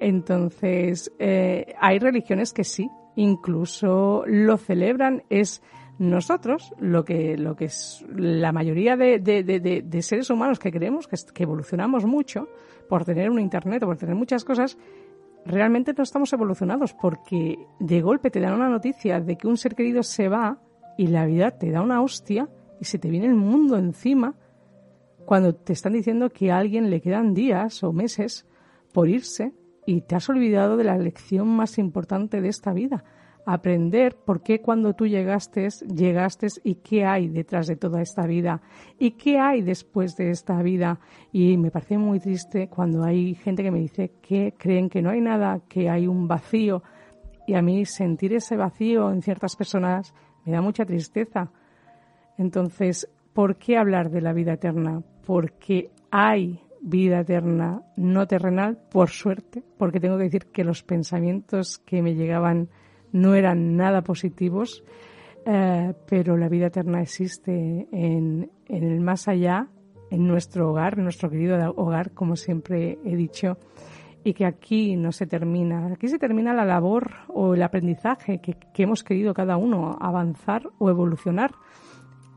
Entonces, 0.00 1.12
eh, 1.20 1.74
hay 1.80 2.00
religiones 2.00 2.52
que 2.52 2.64
sí, 2.64 2.90
incluso 3.14 4.24
lo 4.26 4.56
celebran. 4.56 5.22
Es 5.30 5.62
nosotros, 5.98 6.72
lo 6.78 7.04
que, 7.04 7.36
lo 7.36 7.56
que 7.56 7.66
es 7.66 8.04
la 8.14 8.52
mayoría 8.52 8.96
de, 8.96 9.18
de, 9.18 9.42
de, 9.42 9.82
de 9.84 10.02
seres 10.02 10.30
humanos 10.30 10.58
que 10.58 10.70
creemos 10.70 11.08
que, 11.08 11.16
que, 11.34 11.42
evolucionamos 11.42 12.06
mucho 12.06 12.48
por 12.88 13.04
tener 13.04 13.30
un 13.30 13.40
internet 13.40 13.82
o 13.82 13.86
por 13.86 13.96
tener 13.96 14.14
muchas 14.14 14.44
cosas, 14.44 14.78
realmente 15.44 15.92
no 15.96 16.04
estamos 16.04 16.32
evolucionados 16.32 16.94
porque 16.94 17.58
de 17.80 18.00
golpe 18.00 18.30
te 18.30 18.40
dan 18.40 18.54
una 18.54 18.68
noticia 18.68 19.20
de 19.20 19.36
que 19.36 19.48
un 19.48 19.56
ser 19.56 19.74
querido 19.74 20.02
se 20.02 20.28
va 20.28 20.58
y 20.96 21.08
la 21.08 21.26
vida 21.26 21.50
te 21.52 21.70
da 21.70 21.82
una 21.82 22.00
hostia 22.00 22.48
y 22.80 22.84
se 22.84 22.98
te 22.98 23.10
viene 23.10 23.26
el 23.26 23.34
mundo 23.34 23.76
encima 23.76 24.36
cuando 25.26 25.54
te 25.54 25.72
están 25.72 25.92
diciendo 25.92 26.30
que 26.30 26.52
a 26.52 26.58
alguien 26.58 26.90
le 26.90 27.00
quedan 27.00 27.34
días 27.34 27.82
o 27.82 27.92
meses 27.92 28.46
por 28.92 29.08
irse 29.08 29.52
y 29.84 30.02
te 30.02 30.14
has 30.14 30.28
olvidado 30.28 30.76
de 30.76 30.84
la 30.84 30.96
lección 30.96 31.48
más 31.48 31.78
importante 31.78 32.40
de 32.40 32.48
esta 32.48 32.72
vida 32.72 33.04
aprender 33.50 34.14
por 34.14 34.42
qué 34.42 34.60
cuando 34.60 34.92
tú 34.92 35.06
llegaste, 35.06 35.68
llegaste 35.86 36.48
y 36.64 36.74
qué 36.74 37.06
hay 37.06 37.28
detrás 37.28 37.66
de 37.66 37.76
toda 37.76 38.02
esta 38.02 38.26
vida 38.26 38.60
y 38.98 39.12
qué 39.12 39.38
hay 39.38 39.62
después 39.62 40.16
de 40.18 40.28
esta 40.28 40.60
vida. 40.60 41.00
Y 41.32 41.56
me 41.56 41.70
parece 41.70 41.96
muy 41.96 42.20
triste 42.20 42.68
cuando 42.68 43.02
hay 43.04 43.34
gente 43.34 43.62
que 43.62 43.70
me 43.70 43.78
dice 43.78 44.12
que 44.20 44.52
creen 44.58 44.90
que 44.90 45.00
no 45.00 45.08
hay 45.08 45.22
nada, 45.22 45.62
que 45.66 45.88
hay 45.88 46.06
un 46.06 46.28
vacío. 46.28 46.82
Y 47.46 47.54
a 47.54 47.62
mí 47.62 47.86
sentir 47.86 48.34
ese 48.34 48.54
vacío 48.54 49.10
en 49.10 49.22
ciertas 49.22 49.56
personas 49.56 50.12
me 50.44 50.52
da 50.52 50.60
mucha 50.60 50.84
tristeza. 50.84 51.50
Entonces, 52.36 53.08
¿por 53.32 53.56
qué 53.56 53.78
hablar 53.78 54.10
de 54.10 54.20
la 54.20 54.34
vida 54.34 54.52
eterna? 54.52 55.02
Porque 55.24 55.90
hay 56.10 56.60
vida 56.82 57.20
eterna 57.20 57.80
no 57.96 58.26
terrenal, 58.26 58.76
por 58.90 59.08
suerte, 59.08 59.62
porque 59.78 60.00
tengo 60.00 60.18
que 60.18 60.24
decir 60.24 60.46
que 60.52 60.64
los 60.64 60.82
pensamientos 60.82 61.78
que 61.78 62.02
me 62.02 62.14
llegaban 62.14 62.68
no 63.12 63.34
eran 63.34 63.76
nada 63.76 64.02
positivos, 64.02 64.84
eh, 65.46 65.94
pero 66.06 66.36
la 66.36 66.48
vida 66.48 66.66
eterna 66.66 67.00
existe 67.00 67.88
en, 67.90 68.50
en, 68.66 68.84
el 68.84 69.00
más 69.00 69.28
allá, 69.28 69.68
en 70.10 70.26
nuestro 70.26 70.70
hogar, 70.70 70.98
nuestro 70.98 71.30
querido 71.30 71.72
hogar, 71.76 72.12
como 72.12 72.36
siempre 72.36 72.98
he 73.04 73.16
dicho, 73.16 73.58
y 74.24 74.34
que 74.34 74.44
aquí 74.44 74.96
no 74.96 75.12
se 75.12 75.26
termina. 75.26 75.86
Aquí 75.92 76.08
se 76.08 76.18
termina 76.18 76.52
la 76.52 76.64
labor 76.64 77.10
o 77.28 77.54
el 77.54 77.62
aprendizaje 77.62 78.40
que, 78.40 78.54
que 78.74 78.82
hemos 78.82 79.02
querido 79.02 79.32
cada 79.32 79.56
uno 79.56 79.96
avanzar 80.00 80.68
o 80.78 80.90
evolucionar, 80.90 81.52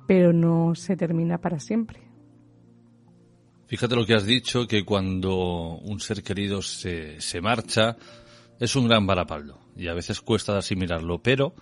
pero 0.07 0.31
no 0.31 0.75
se 0.75 0.95
termina 0.95 1.39
para 1.39 1.59
siempre. 1.59 1.99
Fíjate 3.67 3.95
lo 3.95 4.05
que 4.05 4.13
has 4.13 4.25
dicho, 4.25 4.67
que 4.67 4.83
cuando 4.83 5.77
un 5.77 5.99
ser 6.01 6.23
querido 6.23 6.61
se, 6.61 7.21
se 7.21 7.39
marcha, 7.39 7.95
es 8.59 8.75
un 8.75 8.87
gran 8.87 9.07
varapaldo 9.07 9.59
y 9.81 9.87
a 9.87 9.95
veces 9.95 10.21
cuesta 10.21 10.57
asimilarlo, 10.57 11.23
pero 11.23 11.55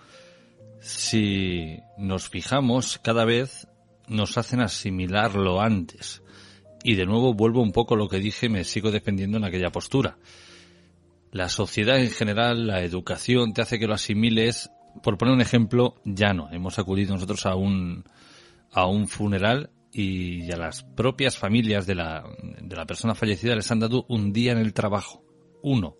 si 0.80 1.78
nos 1.96 2.28
fijamos, 2.28 2.98
cada 2.98 3.24
vez 3.24 3.66
nos 4.08 4.36
hacen 4.36 4.60
asimilarlo 4.60 5.62
antes. 5.62 6.22
Y 6.84 6.96
de 6.96 7.06
nuevo 7.06 7.32
vuelvo 7.32 7.62
un 7.62 7.72
poco 7.72 7.94
a 7.94 7.96
lo 7.96 8.08
que 8.08 8.18
dije, 8.18 8.50
me 8.50 8.64
sigo 8.64 8.90
defendiendo 8.90 9.38
en 9.38 9.44
aquella 9.44 9.70
postura. 9.70 10.18
La 11.32 11.48
sociedad 11.48 11.98
en 11.98 12.10
general, 12.10 12.66
la 12.66 12.82
educación 12.82 13.54
te 13.54 13.62
hace 13.62 13.78
que 13.78 13.86
lo 13.86 13.94
asimiles, 13.94 14.70
por 15.02 15.16
poner 15.16 15.34
un 15.34 15.40
ejemplo, 15.40 15.94
ya 16.04 16.34
no. 16.34 16.50
Hemos 16.52 16.78
acudido 16.78 17.14
nosotros 17.14 17.46
a 17.46 17.54
un, 17.54 18.04
a 18.70 18.86
un 18.86 19.08
funeral 19.08 19.70
y 19.92 20.52
a 20.52 20.58
las 20.58 20.82
propias 20.82 21.38
familias 21.38 21.86
de 21.86 21.94
la, 21.94 22.24
de 22.60 22.76
la 22.76 22.84
persona 22.84 23.14
fallecida 23.14 23.54
les 23.54 23.70
han 23.70 23.80
dado 23.80 24.04
un 24.08 24.34
día 24.34 24.52
en 24.52 24.58
el 24.58 24.74
trabajo. 24.74 25.24
Uno 25.62 25.96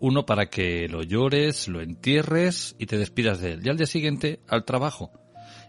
uno 0.00 0.26
para 0.26 0.46
que 0.46 0.88
lo 0.88 1.02
llores, 1.02 1.68
lo 1.68 1.80
entierres 1.80 2.74
y 2.78 2.86
te 2.86 2.98
despidas 2.98 3.40
de 3.40 3.52
él. 3.52 3.60
Y 3.64 3.68
al 3.68 3.76
día 3.76 3.86
siguiente, 3.86 4.40
al 4.48 4.64
trabajo. 4.64 5.12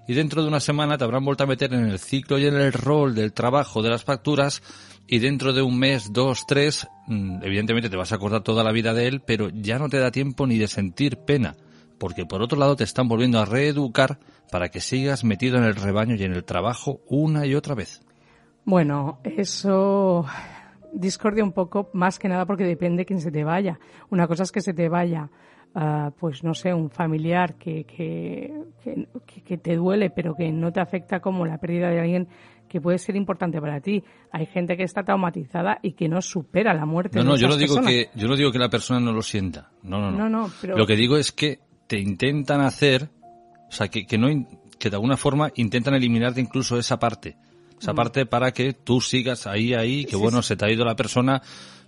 Y 0.07 0.13
dentro 0.13 0.41
de 0.41 0.47
una 0.47 0.59
semana 0.59 0.97
te 0.97 1.03
habrán 1.03 1.23
vuelto 1.23 1.43
a 1.43 1.47
meter 1.47 1.73
en 1.73 1.85
el 1.85 1.99
ciclo 1.99 2.39
y 2.39 2.47
en 2.47 2.55
el 2.55 2.73
rol 2.73 3.13
del 3.13 3.33
trabajo 3.33 3.83
de 3.83 3.89
las 3.89 4.03
facturas 4.03 4.63
y 5.07 5.19
dentro 5.19 5.53
de 5.53 5.61
un 5.61 5.77
mes, 5.77 6.11
dos, 6.13 6.45
tres, 6.47 6.87
mm, 7.07 7.43
evidentemente 7.43 7.89
te 7.89 7.97
vas 7.97 8.11
a 8.11 8.15
acordar 8.15 8.41
toda 8.41 8.63
la 8.63 8.71
vida 8.71 8.93
de 8.93 9.07
él, 9.07 9.21
pero 9.21 9.49
ya 9.49 9.77
no 9.77 9.89
te 9.89 9.99
da 9.99 10.11
tiempo 10.11 10.47
ni 10.47 10.57
de 10.57 10.67
sentir 10.67 11.17
pena, 11.17 11.55
porque 11.99 12.25
por 12.25 12.41
otro 12.41 12.57
lado 12.57 12.75
te 12.75 12.85
están 12.85 13.07
volviendo 13.07 13.39
a 13.39 13.45
reeducar 13.45 14.19
para 14.49 14.69
que 14.69 14.79
sigas 14.79 15.23
metido 15.23 15.57
en 15.57 15.65
el 15.65 15.75
rebaño 15.75 16.15
y 16.15 16.23
en 16.23 16.33
el 16.33 16.45
trabajo 16.45 17.01
una 17.07 17.45
y 17.45 17.55
otra 17.55 17.75
vez. 17.75 18.01
Bueno, 18.63 19.19
eso 19.23 20.25
discordia 20.93 21.43
un 21.43 21.53
poco 21.53 21.89
más 21.93 22.19
que 22.19 22.27
nada 22.27 22.45
porque 22.45 22.63
depende 22.63 23.01
de 23.01 23.05
quién 23.05 23.21
se 23.21 23.31
te 23.31 23.43
vaya. 23.43 23.79
Una 24.09 24.27
cosa 24.27 24.43
es 24.43 24.51
que 24.51 24.61
se 24.61 24.73
te 24.73 24.89
vaya, 24.89 25.29
uh, 25.75 26.11
pues 26.19 26.43
no 26.43 26.53
sé, 26.53 26.73
un 26.73 26.89
familiar 26.89 27.55
que, 27.55 27.85
que, 27.85 28.53
que, 28.83 29.41
que, 29.43 29.57
te 29.57 29.75
duele 29.75 30.09
pero 30.09 30.35
que 30.35 30.51
no 30.51 30.71
te 30.71 30.81
afecta 30.81 31.19
como 31.19 31.45
la 31.45 31.57
pérdida 31.57 31.89
de 31.89 31.99
alguien 31.99 32.27
que 32.67 32.79
puede 32.79 32.97
ser 32.97 33.15
importante 33.15 33.59
para 33.59 33.81
ti. 33.81 34.03
Hay 34.31 34.45
gente 34.45 34.77
que 34.77 34.83
está 34.83 35.03
traumatizada 35.03 35.79
y 35.81 35.93
que 35.93 36.07
no 36.07 36.21
supera 36.21 36.73
la 36.73 36.85
muerte. 36.85 37.19
No, 37.19 37.25
no, 37.25 37.35
yo 37.35 37.47
no 37.47 37.57
digo 37.57 37.81
que 37.81 38.09
yo 38.15 38.27
no 38.27 38.35
digo 38.35 38.51
que 38.51 38.59
la 38.59 38.69
persona 38.69 38.99
no 38.99 39.11
lo 39.11 39.21
sienta. 39.21 39.71
No, 39.83 39.99
no, 39.99 40.11
no. 40.11 40.17
no, 40.17 40.29
no 40.29 40.51
pero... 40.61 40.77
Lo 40.77 40.85
que 40.85 40.95
digo 40.95 41.17
es 41.17 41.31
que 41.31 41.59
te 41.87 41.99
intentan 41.99 42.61
hacer, 42.61 43.09
o 43.67 43.71
sea, 43.71 43.89
que, 43.89 44.05
que 44.05 44.17
no 44.17 44.27
que 44.79 44.89
de 44.89 44.95
alguna 44.95 45.17
forma 45.17 45.51
intentan 45.55 45.93
eliminarte 45.93 46.41
incluso 46.41 46.77
esa 46.77 46.97
parte 46.97 47.37
esa 47.81 47.95
parte 47.95 48.27
para 48.27 48.51
que 48.51 48.73
tú 48.73 49.01
sigas 49.01 49.47
ahí, 49.47 49.73
ahí, 49.73 50.05
que 50.05 50.15
bueno, 50.15 50.43
se 50.43 50.55
te 50.55 50.65
ha 50.65 50.71
ido 50.71 50.85
la 50.85 50.95
persona, 50.95 51.41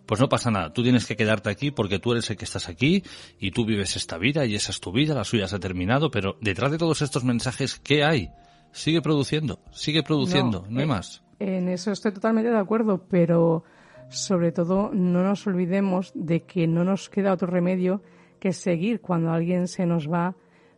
pues 0.08 0.20
no 0.20 0.28
pasa 0.28 0.50
nada. 0.50 0.74
Tú 0.74 0.82
tienes 0.82 1.06
que 1.06 1.16
quedarte 1.16 1.52
aquí 1.52 1.70
porque 1.70 2.00
tú 2.00 2.14
eres 2.14 2.30
el 2.32 2.38
que 2.38 2.46
estás 2.46 2.68
aquí 2.68 3.04
y 3.40 3.52
tú 3.52 3.64
vives 3.64 3.96
esta 3.96 4.18
vida 4.18 4.44
y 4.46 4.56
esa 4.56 4.72
es 4.72 4.80
tu 4.80 4.92
vida, 4.92 5.14
la 5.14 5.24
suya 5.24 5.48
se 5.48 5.56
ha 5.56 5.60
terminado, 5.60 6.10
pero 6.10 6.36
detrás 6.42 6.72
de 6.72 6.80
todos 6.80 7.04
estos 7.04 7.24
mensajes, 7.24 7.80
¿qué 7.80 8.04
hay? 8.04 8.32
Sigue 8.72 9.04
produciendo, 9.04 9.60
sigue 9.72 10.02
produciendo, 10.02 10.66
no, 10.68 10.80
hay 10.80 10.88
más. 10.88 11.24
En 11.38 11.70
eso 11.70 11.92
estoy 11.92 12.12
totalmente 12.12 12.50
de 12.50 12.58
acuerdo, 12.58 13.06
pero 13.08 13.64
sobre 14.10 14.52
todo 14.52 14.90
no 14.94 15.24
nos 15.24 15.46
olvidemos 15.46 16.12
de 16.16 16.42
que 16.42 16.66
no 16.66 16.84
nos 16.84 17.08
queda 17.10 17.34
otro 17.34 17.48
remedio 17.48 18.02
que 18.40 18.52
seguir 18.52 19.00
cuando 19.00 19.32
alguien 19.32 19.68
se 19.68 19.86
nos 19.86 20.12
va, 20.12 20.36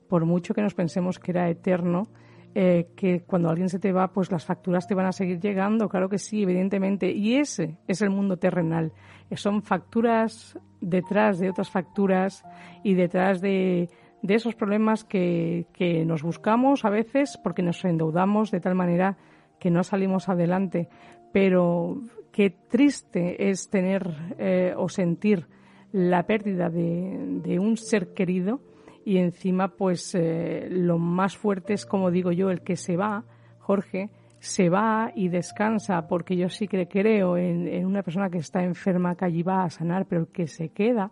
por 0.10 0.26
mucho 0.26 0.54
que 0.54 0.62
nos 0.62 0.74
pensemos 0.74 1.20
que 1.20 1.32
era 1.32 1.50
eterno, 1.50 2.10
eh, 2.58 2.88
que 2.96 3.20
cuando 3.24 3.50
alguien 3.50 3.68
se 3.68 3.80
te 3.80 3.92
va, 3.92 4.14
pues 4.14 4.32
las 4.32 4.46
facturas 4.46 4.88
te 4.88 4.96
van 4.96 5.08
a 5.08 5.12
seguir 5.12 5.42
llegando, 5.42 5.90
claro 5.90 6.08
que 6.08 6.18
sí, 6.18 6.44
evidentemente. 6.44 7.12
Y 7.12 7.36
ese 7.36 7.76
es 7.86 8.02
el 8.02 8.12
mundo 8.12 8.38
terrenal. 8.38 8.94
Eh, 9.30 9.36
son 9.36 9.62
facturas 9.62 10.58
detrás 10.80 11.38
de 11.38 11.50
otras 11.50 11.70
facturas 11.70 12.46
y 12.82 12.94
detrás 12.94 13.42
de, 13.42 13.90
de 14.22 14.34
esos 14.36 14.56
problemas 14.56 15.04
que, 15.04 15.66
que 15.74 16.06
nos 16.06 16.24
buscamos 16.24 16.86
a 16.86 16.90
veces 16.90 17.38
porque 17.44 17.62
nos 17.62 17.84
endeudamos 17.84 18.52
de 18.52 18.62
tal 18.62 18.74
manera 18.74 19.18
que 19.60 19.70
no 19.70 19.84
salimos 19.84 20.30
adelante. 20.30 20.88
Pero 21.34 22.04
qué 22.32 22.52
triste 22.52 23.50
es 23.50 23.70
tener 23.70 24.16
eh, 24.38 24.74
o 24.78 24.88
sentir 24.88 25.46
la 25.92 26.24
pérdida 26.24 26.70
de, 26.70 27.18
de 27.44 27.60
un 27.60 27.76
ser 27.76 28.14
querido 28.14 28.62
y 29.06 29.18
encima 29.18 29.70
pues 29.70 30.14
eh, 30.16 30.68
lo 30.70 30.98
más 30.98 31.38
fuerte 31.38 31.74
es 31.74 31.86
como 31.86 32.12
digo 32.12 32.32
yo 32.32 32.50
el 32.50 32.62
que 32.62 32.76
se 32.76 32.98
va 32.98 33.24
Jorge 33.60 34.10
se 34.40 34.70
va 34.70 35.12
y 35.16 35.30
descansa 35.30 36.08
porque 36.08 36.36
yo 36.36 36.50
sí 36.50 36.68
que 36.68 36.88
creo 36.88 37.38
en, 37.38 37.68
en 37.68 37.86
una 37.86 38.04
persona 38.04 38.30
que 38.30 38.40
está 38.40 38.64
enferma 38.64 39.16
que 39.16 39.26
allí 39.26 39.44
va 39.44 39.64
a 39.64 39.70
sanar 39.70 40.08
pero 40.08 40.22
el 40.22 40.28
que 40.28 40.48
se 40.48 40.70
queda 40.70 41.12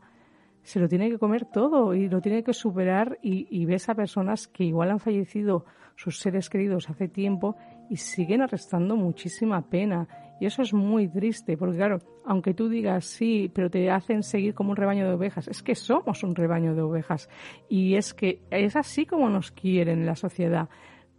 se 0.64 0.80
lo 0.80 0.88
tiene 0.88 1.10
que 1.10 1.20
comer 1.20 1.46
todo 1.46 1.94
y 1.94 2.10
lo 2.10 2.20
tiene 2.20 2.44
que 2.44 2.54
superar 2.54 3.20
y, 3.22 3.48
y 3.50 3.66
ves 3.66 3.90
a 3.90 3.96
personas 3.96 4.48
que 4.48 4.64
igual 4.64 4.92
han 4.92 5.00
fallecido 5.00 5.66
sus 5.96 6.20
seres 6.20 6.50
queridos 6.50 6.90
hace 6.90 7.08
tiempo 7.08 7.56
y 7.90 7.98
siguen 7.98 8.42
arrestando 8.42 8.96
muchísima 8.96 9.62
pena. 9.70 10.08
Y 10.44 10.46
eso 10.46 10.62
es 10.62 10.74
muy 10.74 11.08
triste, 11.08 11.56
porque 11.56 11.78
claro, 11.78 12.00
aunque 12.26 12.54
tú 12.54 12.68
digas 12.68 13.06
sí, 13.06 13.50
pero 13.56 13.70
te 13.70 13.90
hacen 13.90 14.24
seguir 14.24 14.54
como 14.54 14.72
un 14.72 14.76
rebaño 14.76 15.08
de 15.08 15.14
ovejas, 15.14 15.48
es 15.48 15.64
que 15.64 15.74
somos 15.74 16.22
un 16.22 16.36
rebaño 16.36 16.76
de 16.76 16.82
ovejas. 16.82 17.30
Y 17.70 17.96
es 17.96 18.14
que 18.14 18.42
es 18.52 18.76
así 18.76 19.06
como 19.06 19.30
nos 19.30 19.52
quieren 19.52 20.06
la 20.06 20.18
sociedad. 20.18 20.68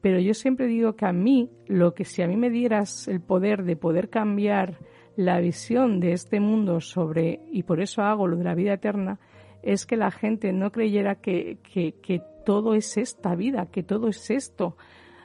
Pero 0.02 0.18
yo 0.20 0.34
siempre 0.34 0.66
digo 0.66 0.94
que 0.94 1.06
a 1.06 1.14
mí, 1.14 1.48
lo 1.68 1.94
que 1.94 2.04
si 2.04 2.20
a 2.20 2.28
mí 2.28 2.36
me 2.36 2.50
dieras 2.50 3.08
el 3.08 3.22
poder 3.22 3.64
de 3.64 3.76
poder 3.76 4.10
cambiar 4.10 4.76
la 5.16 5.40
visión 5.40 6.00
de 6.00 6.12
este 6.12 6.38
mundo 6.38 6.82
sobre, 6.82 7.40
y 7.50 7.62
por 7.62 7.80
eso 7.80 8.02
hago 8.02 8.26
lo 8.26 8.36
de 8.36 8.44
la 8.44 8.54
vida 8.54 8.74
eterna, 8.74 9.20
es 9.62 9.86
que 9.86 9.96
la 9.96 10.10
gente 10.10 10.52
no 10.52 10.70
creyera 10.70 11.14
que, 11.14 11.56
que, 11.62 11.94
que 12.02 12.20
todo 12.44 12.74
es 12.74 12.98
esta 12.98 13.34
vida, 13.34 13.70
que 13.72 13.82
todo 13.82 14.08
es 14.08 14.30
esto, 14.30 14.76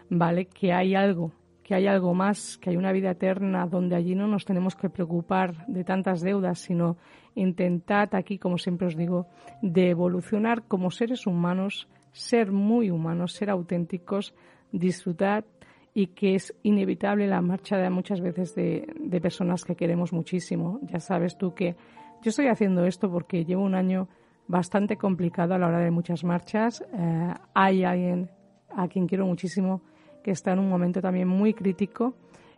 ¿vale? 0.10 0.46
Que 0.46 0.72
hay 0.72 0.96
algo, 0.96 1.34
que 1.70 1.76
hay 1.76 1.86
algo 1.86 2.16
más, 2.16 2.58
que 2.58 2.72
hay 2.72 2.78
una 2.78 2.92
vida 2.92 3.12
eterna 3.12 3.68
donde 3.68 3.96
allí 3.96 4.16
no 4.16 4.26
nos 4.26 4.44
tenemos 4.44 4.76
que 4.76 4.90
preocupar 4.90 5.68
de 5.68 5.84
tantas 5.84 6.20
deudas, 6.20 6.58
sino 6.58 6.98
intentad 7.36 8.16
aquí, 8.16 8.40
como 8.40 8.58
siempre 8.58 8.88
os 8.88 8.98
digo, 8.98 9.28
de 9.62 9.92
evolucionar 9.92 10.64
como 10.64 10.90
seres 10.90 11.28
humanos, 11.28 11.88
ser 12.12 12.52
muy 12.52 12.90
humanos, 12.90 13.34
ser 13.34 13.52
auténticos, 13.52 14.34
disfrutar 14.72 15.46
y 15.94 16.08
que 16.08 16.34
es 16.34 16.56
inevitable 16.64 17.28
la 17.28 17.40
marcha 17.40 17.78
de 17.78 17.92
muchas 17.92 18.20
veces 18.20 18.56
de, 18.56 19.20
personas 19.22 19.64
que 19.64 19.76
queremos 19.76 20.12
muchísimo. 20.12 20.80
Ya 20.82 21.00
sabes 21.00 21.38
tú 21.38 21.54
que 21.54 21.76
yo 22.24 22.30
estoy 22.30 22.48
haciendo 22.48 22.84
esto 22.84 23.12
porque 23.12 23.46
llevo 23.46 23.62
un 23.62 23.76
año 23.76 24.08
bastante 24.48 24.98
complicado 24.98 25.54
a 25.54 25.60
la 25.60 25.68
hora 25.68 25.82
de 25.82 25.92
muchas 25.92 26.24
marchas. 26.24 26.84
Eh, 26.92 27.34
hay 27.54 27.84
alguien 27.84 28.32
a 28.76 28.88
quien 28.88 29.06
quiero 29.06 29.28
muchísimo 29.28 29.84
que 30.24 30.32
está 30.32 30.54
en 30.54 30.60
un 30.60 30.70
momento 30.70 31.02
también 31.02 31.28
muy 31.28 31.54
crítico 31.54 32.14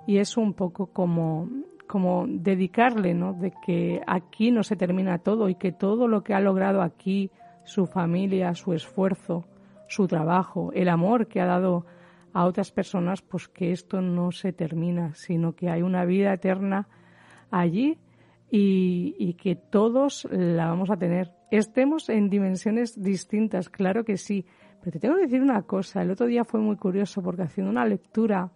y 0.08 0.18
es 0.18 0.38
un 0.38 0.54
poco 0.54 0.88
como, 0.88 1.50
como 1.88 2.26
dedicarle, 2.28 3.14
¿no? 3.14 3.34
De 3.34 3.54
que 3.66 4.02
aquí 4.08 4.52
no 4.52 4.64
se 4.64 4.76
termina 4.76 5.20
todo 5.20 5.50
y 5.50 5.56
que 5.56 5.72
todo 5.72 6.08
lo 6.08 6.24
que 6.24 6.34
ha 6.34 6.40
logrado 6.40 6.82
aquí, 6.82 7.30
su 7.64 7.86
familia, 7.86 8.56
su 8.56 8.74
esfuerzo, 8.74 9.46
su 9.88 10.08
trabajo, 10.08 10.72
el 10.74 10.90
amor 10.90 11.28
que 11.28 11.42
ha 11.42 11.46
dado 11.46 11.86
a 12.34 12.46
otras 12.46 12.72
personas, 12.72 13.22
pues 13.22 13.48
que 13.48 13.72
esto 13.72 14.02
no 14.02 14.32
se 14.32 14.54
termina, 14.54 15.14
sino 15.16 15.54
que 15.54 15.70
hay 15.70 15.82
una 15.82 16.06
vida 16.06 16.34
eterna 16.34 16.88
allí 17.52 17.98
y, 18.54 19.34
que 19.36 19.56
todos 19.56 20.28
la 20.30 20.68
vamos 20.68 20.92
a 20.92 20.98
tener. 20.98 21.32
Estemos 21.52 22.10
en 22.10 22.30
dimensiones 22.30 23.02
distintas, 23.02 23.70
claro 23.70 24.04
que 24.04 24.18
sí, 24.18 24.46
pero 24.82 24.92
te 24.92 25.00
tengo 25.00 25.16
que 25.16 25.22
decir 25.22 25.42
una 25.42 25.62
cosa, 25.64 26.02
el 26.02 26.12
otro 26.12 26.28
día 26.28 26.44
fue 26.44 26.60
muy 26.60 26.76
curioso 26.76 27.22
porque 27.22 27.44
haciendo 27.44 27.72
una 27.72 27.86
lectura 27.86 28.52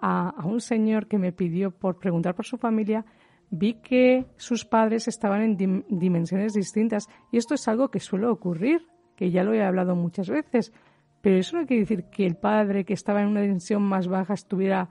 a, 0.00 0.46
un 0.46 0.60
señor 0.60 1.08
que 1.08 1.18
me 1.18 1.32
pidió 1.32 1.72
por 1.72 1.98
preguntar 1.98 2.34
por 2.34 2.46
su 2.46 2.58
familia, 2.58 3.04
vi 3.50 3.74
que 3.74 4.26
sus 4.36 4.64
padres 4.64 5.08
estaban 5.08 5.42
en 5.42 5.56
dim- 5.56 5.84
dimensiones 5.88 6.52
distintas. 6.52 7.08
Y 7.32 7.38
esto 7.38 7.54
es 7.54 7.66
algo 7.66 7.90
que 7.90 7.98
suele 7.98 8.26
ocurrir, 8.26 8.86
que 9.16 9.30
ya 9.32 9.42
lo 9.42 9.52
he 9.52 9.64
hablado 9.64 9.96
muchas 9.96 10.30
veces, 10.30 10.72
pero 11.20 11.36
eso 11.36 11.58
no 11.58 11.66
quiere 11.66 11.82
decir 11.82 12.04
que 12.04 12.24
el 12.24 12.36
padre 12.36 12.84
que 12.84 12.94
estaba 12.94 13.20
en 13.20 13.28
una 13.28 13.40
dimensión 13.40 13.82
más 13.82 14.06
baja 14.06 14.34
estuviera 14.34 14.88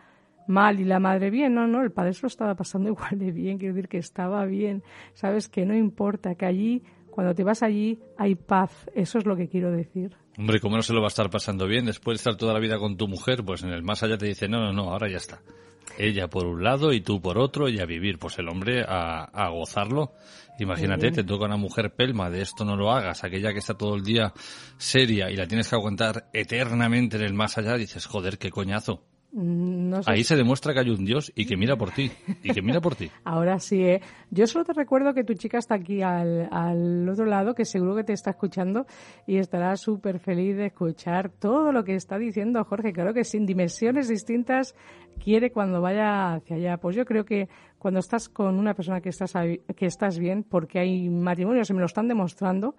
mal 0.50 0.79
y 0.79 0.84
la 0.84 1.00
madre 1.00 1.29
bien, 1.29 1.53
no, 1.53 1.68
no, 1.68 1.82
el 1.82 1.91
padre 1.91 2.13
se 2.13 2.24
lo 2.24 2.27
estaba 2.27 2.56
pasando 2.56 2.89
igual 2.94 3.18
de 3.18 3.32
bien, 3.32 3.58
quiero 3.58 3.74
decir 3.74 3.88
que 3.88 4.00
estaba 4.00 4.46
bien, 4.46 4.84
sabes 5.13 5.48
que 5.48 5.65
no 5.65 5.75
importa, 5.75 6.36
que 6.36 6.46
allí, 6.46 6.84
cuando 7.10 7.34
te 7.34 7.44
vas 7.44 7.63
allí, 7.63 8.00
hay 8.18 8.36
paz, 8.36 8.89
eso 8.94 9.20
es 9.20 9.25
lo 9.25 9.36
que 9.36 9.48
quiero 9.48 9.72
decir. 9.72 10.15
Hombre, 10.38 10.60
¿cómo 10.60 10.75
no 10.75 10.82
se 10.82 10.94
lo 10.94 11.01
va 11.01 11.08
a 11.08 11.10
estar 11.10 11.29
pasando 11.29 11.68
bien? 11.68 11.86
Después 11.86 12.15
de 12.15 12.20
estar 12.20 12.36
toda 12.36 12.53
la 12.53 12.60
vida 12.60 12.77
con 12.77 12.98
tu 12.98 13.08
mujer, 13.08 13.44
pues 13.46 13.63
en 13.63 13.72
el 13.72 13.84
más 13.84 14.03
allá 14.03 14.18
te 14.18 14.25
dice, 14.25 14.48
no, 14.48 14.60
no, 14.60 14.72
no, 14.72 14.91
ahora 14.91 15.10
ya 15.10 15.18
está. 15.18 15.41
Ella 15.98 16.29
por 16.29 16.46
un 16.46 16.63
lado 16.63 16.94
y 16.94 17.01
tú 17.01 17.22
por 17.22 17.38
otro 17.38 17.68
y 17.68 17.79
a 17.79 17.86
vivir. 17.86 18.20
Pues 18.20 18.39
el 18.39 18.48
hombre 18.48 18.86
a, 18.88 19.25
a 19.25 19.50
gozarlo. 19.50 20.13
Imagínate, 20.60 21.12
te 21.12 21.24
toca 21.24 21.46
una 21.46 21.58
mujer 21.58 21.94
pelma, 21.94 22.29
de 22.29 22.41
esto 22.41 22.63
no 22.63 22.75
lo 22.75 22.91
hagas, 22.91 23.24
aquella 23.24 23.53
que 23.53 23.60
está 23.60 23.75
todo 23.75 23.96
el 23.96 24.03
día 24.03 24.34
seria 24.77 25.29
y 25.32 25.36
la 25.36 25.48
tienes 25.48 25.70
que 25.70 25.75
aguantar 25.75 26.29
eternamente 26.34 27.18
en 27.18 27.24
el 27.24 27.34
más 27.34 27.58
allá, 27.58 27.75
dices, 27.75 28.06
joder, 28.06 28.38
qué 28.38 28.50
coñazo. 28.50 29.03
No 29.89 30.03
sé 30.03 30.12
Ahí 30.12 30.24
se 30.24 30.36
demuestra 30.36 30.74
que 30.74 30.79
hay 30.79 30.89
un 30.89 31.05
Dios 31.05 31.31
y 31.36 31.46
que 31.46 31.58
mira 31.58 31.75
por 31.75 31.91
ti, 31.91 32.12
y 32.43 32.53
que 32.53 32.62
mira 32.62 32.79
por 32.79 32.96
ti. 32.96 33.10
Ahora 33.24 33.60
sí, 33.60 33.84
¿eh? 33.84 34.01
Yo 34.31 34.48
solo 34.48 34.65
te 34.65 34.74
recuerdo 34.74 35.13
que 35.13 35.24
tu 35.24 35.34
chica 35.34 35.58
está 35.58 35.75
aquí 35.75 36.01
al, 36.01 36.48
al 36.51 37.10
otro 37.10 37.25
lado, 37.25 37.55
que 37.55 37.65
seguro 37.65 37.96
que 37.96 38.03
te 38.03 38.13
está 38.13 38.31
escuchando 38.31 38.86
y 39.25 39.38
estará 39.38 39.75
súper 39.75 40.19
feliz 40.19 40.55
de 40.55 40.67
escuchar 40.67 41.29
todo 41.29 41.72
lo 41.72 41.84
que 41.84 41.96
está 41.96 42.17
diciendo 42.17 42.63
Jorge. 42.63 42.93
Claro 42.93 43.13
que 43.13 43.24
sin 43.24 43.46
dimensiones 43.46 44.08
distintas 44.08 44.75
quiere 45.19 45.51
cuando 45.51 45.81
vaya 45.81 46.36
hacia 46.36 46.55
allá. 46.55 46.78
Pues 46.78 46.95
yo 46.95 47.06
creo 47.06 47.25
que 47.25 47.49
cuando 47.78 47.99
estás 47.99 48.30
con 48.30 48.58
una 48.58 48.73
persona 48.73 49.02
que 49.02 49.10
estás, 49.10 49.34
que 49.34 49.86
estás 49.86 50.19
bien, 50.19 50.43
porque 50.43 50.80
hay 50.80 51.10
matrimonios 51.10 51.69
y 51.69 51.73
me 51.73 51.80
lo 51.80 51.86
están 51.86 52.08
demostrando, 52.08 52.75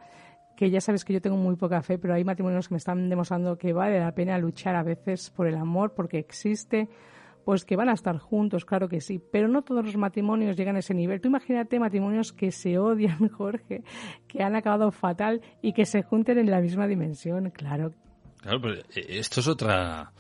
que 0.61 0.69
ya 0.69 0.83
sabes 0.83 1.07
que 1.07 1.15
yo 1.15 1.23
tengo 1.23 1.39
muy 1.39 1.57
poca 1.57 1.81
fe, 1.81 1.97
pero 1.97 2.13
hay 2.13 2.23
matrimonios 2.23 2.69
que 2.69 2.75
me 2.75 2.77
están 2.77 3.09
demostrando 3.09 3.57
que 3.57 3.73
vale 3.73 3.99
la 3.99 4.15
pena 4.15 4.37
luchar 4.37 4.77
a 4.77 4.83
veces 4.83 5.31
por 5.31 5.47
el 5.47 5.55
amor, 5.55 5.95
porque 5.95 6.19
existe, 6.19 6.87
pues 7.47 7.65
que 7.65 7.77
van 7.77 7.89
a 7.89 7.95
estar 7.95 8.19
juntos, 8.19 8.67
claro 8.67 8.87
que 8.87 9.01
sí, 9.01 9.19
pero 9.33 9.49
no 9.49 9.63
todos 9.63 9.87
los 9.87 9.97
matrimonios 9.97 10.59
llegan 10.59 10.77
a 10.77 10.81
ese 10.81 10.93
nivel. 10.93 11.23
Tú 11.23 11.29
imagínate 11.29 11.81
matrimonios 11.81 12.35
que 12.35 12.53
se 12.53 12.79
odian, 12.79 13.29
Jorge, 13.39 13.85
que 14.29 14.43
han 14.43 14.55
acabado 14.55 14.91
fatal 14.91 15.41
y 15.63 15.73
que 15.73 15.87
se 15.87 16.03
junten 16.03 16.37
en 16.37 16.51
la 16.51 16.61
misma 16.61 16.87
dimensión, 16.87 17.49
claro. 17.49 17.95
Claro, 18.43 18.61
pero 18.61 18.75
eh, 18.75 19.07
esto 19.09 19.41
es 19.41 19.49
otra 19.49 20.13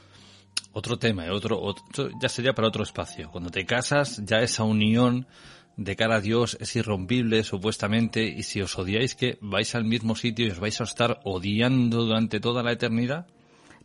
otro 0.72 0.98
tema, 0.98 1.26
eh, 1.26 1.30
otro, 1.30 1.60
otro 1.60 2.08
ya 2.18 2.30
sería 2.30 2.54
para 2.54 2.68
otro 2.68 2.82
espacio. 2.82 3.30
Cuando 3.30 3.50
te 3.50 3.66
casas, 3.66 4.24
ya 4.24 4.38
esa 4.38 4.64
unión 4.64 5.26
de 5.80 5.96
cara 5.96 6.16
a 6.16 6.20
Dios 6.20 6.58
es 6.60 6.76
irrompible 6.76 7.42
supuestamente 7.42 8.24
y 8.24 8.42
si 8.42 8.60
os 8.60 8.78
odiáis 8.78 9.14
que 9.14 9.38
vais 9.40 9.74
al 9.74 9.86
mismo 9.86 10.14
sitio 10.14 10.46
y 10.46 10.50
os 10.50 10.60
vais 10.60 10.78
a 10.78 10.84
estar 10.84 11.20
odiando 11.24 12.04
durante 12.04 12.38
toda 12.38 12.62
la 12.62 12.72
eternidad. 12.72 13.26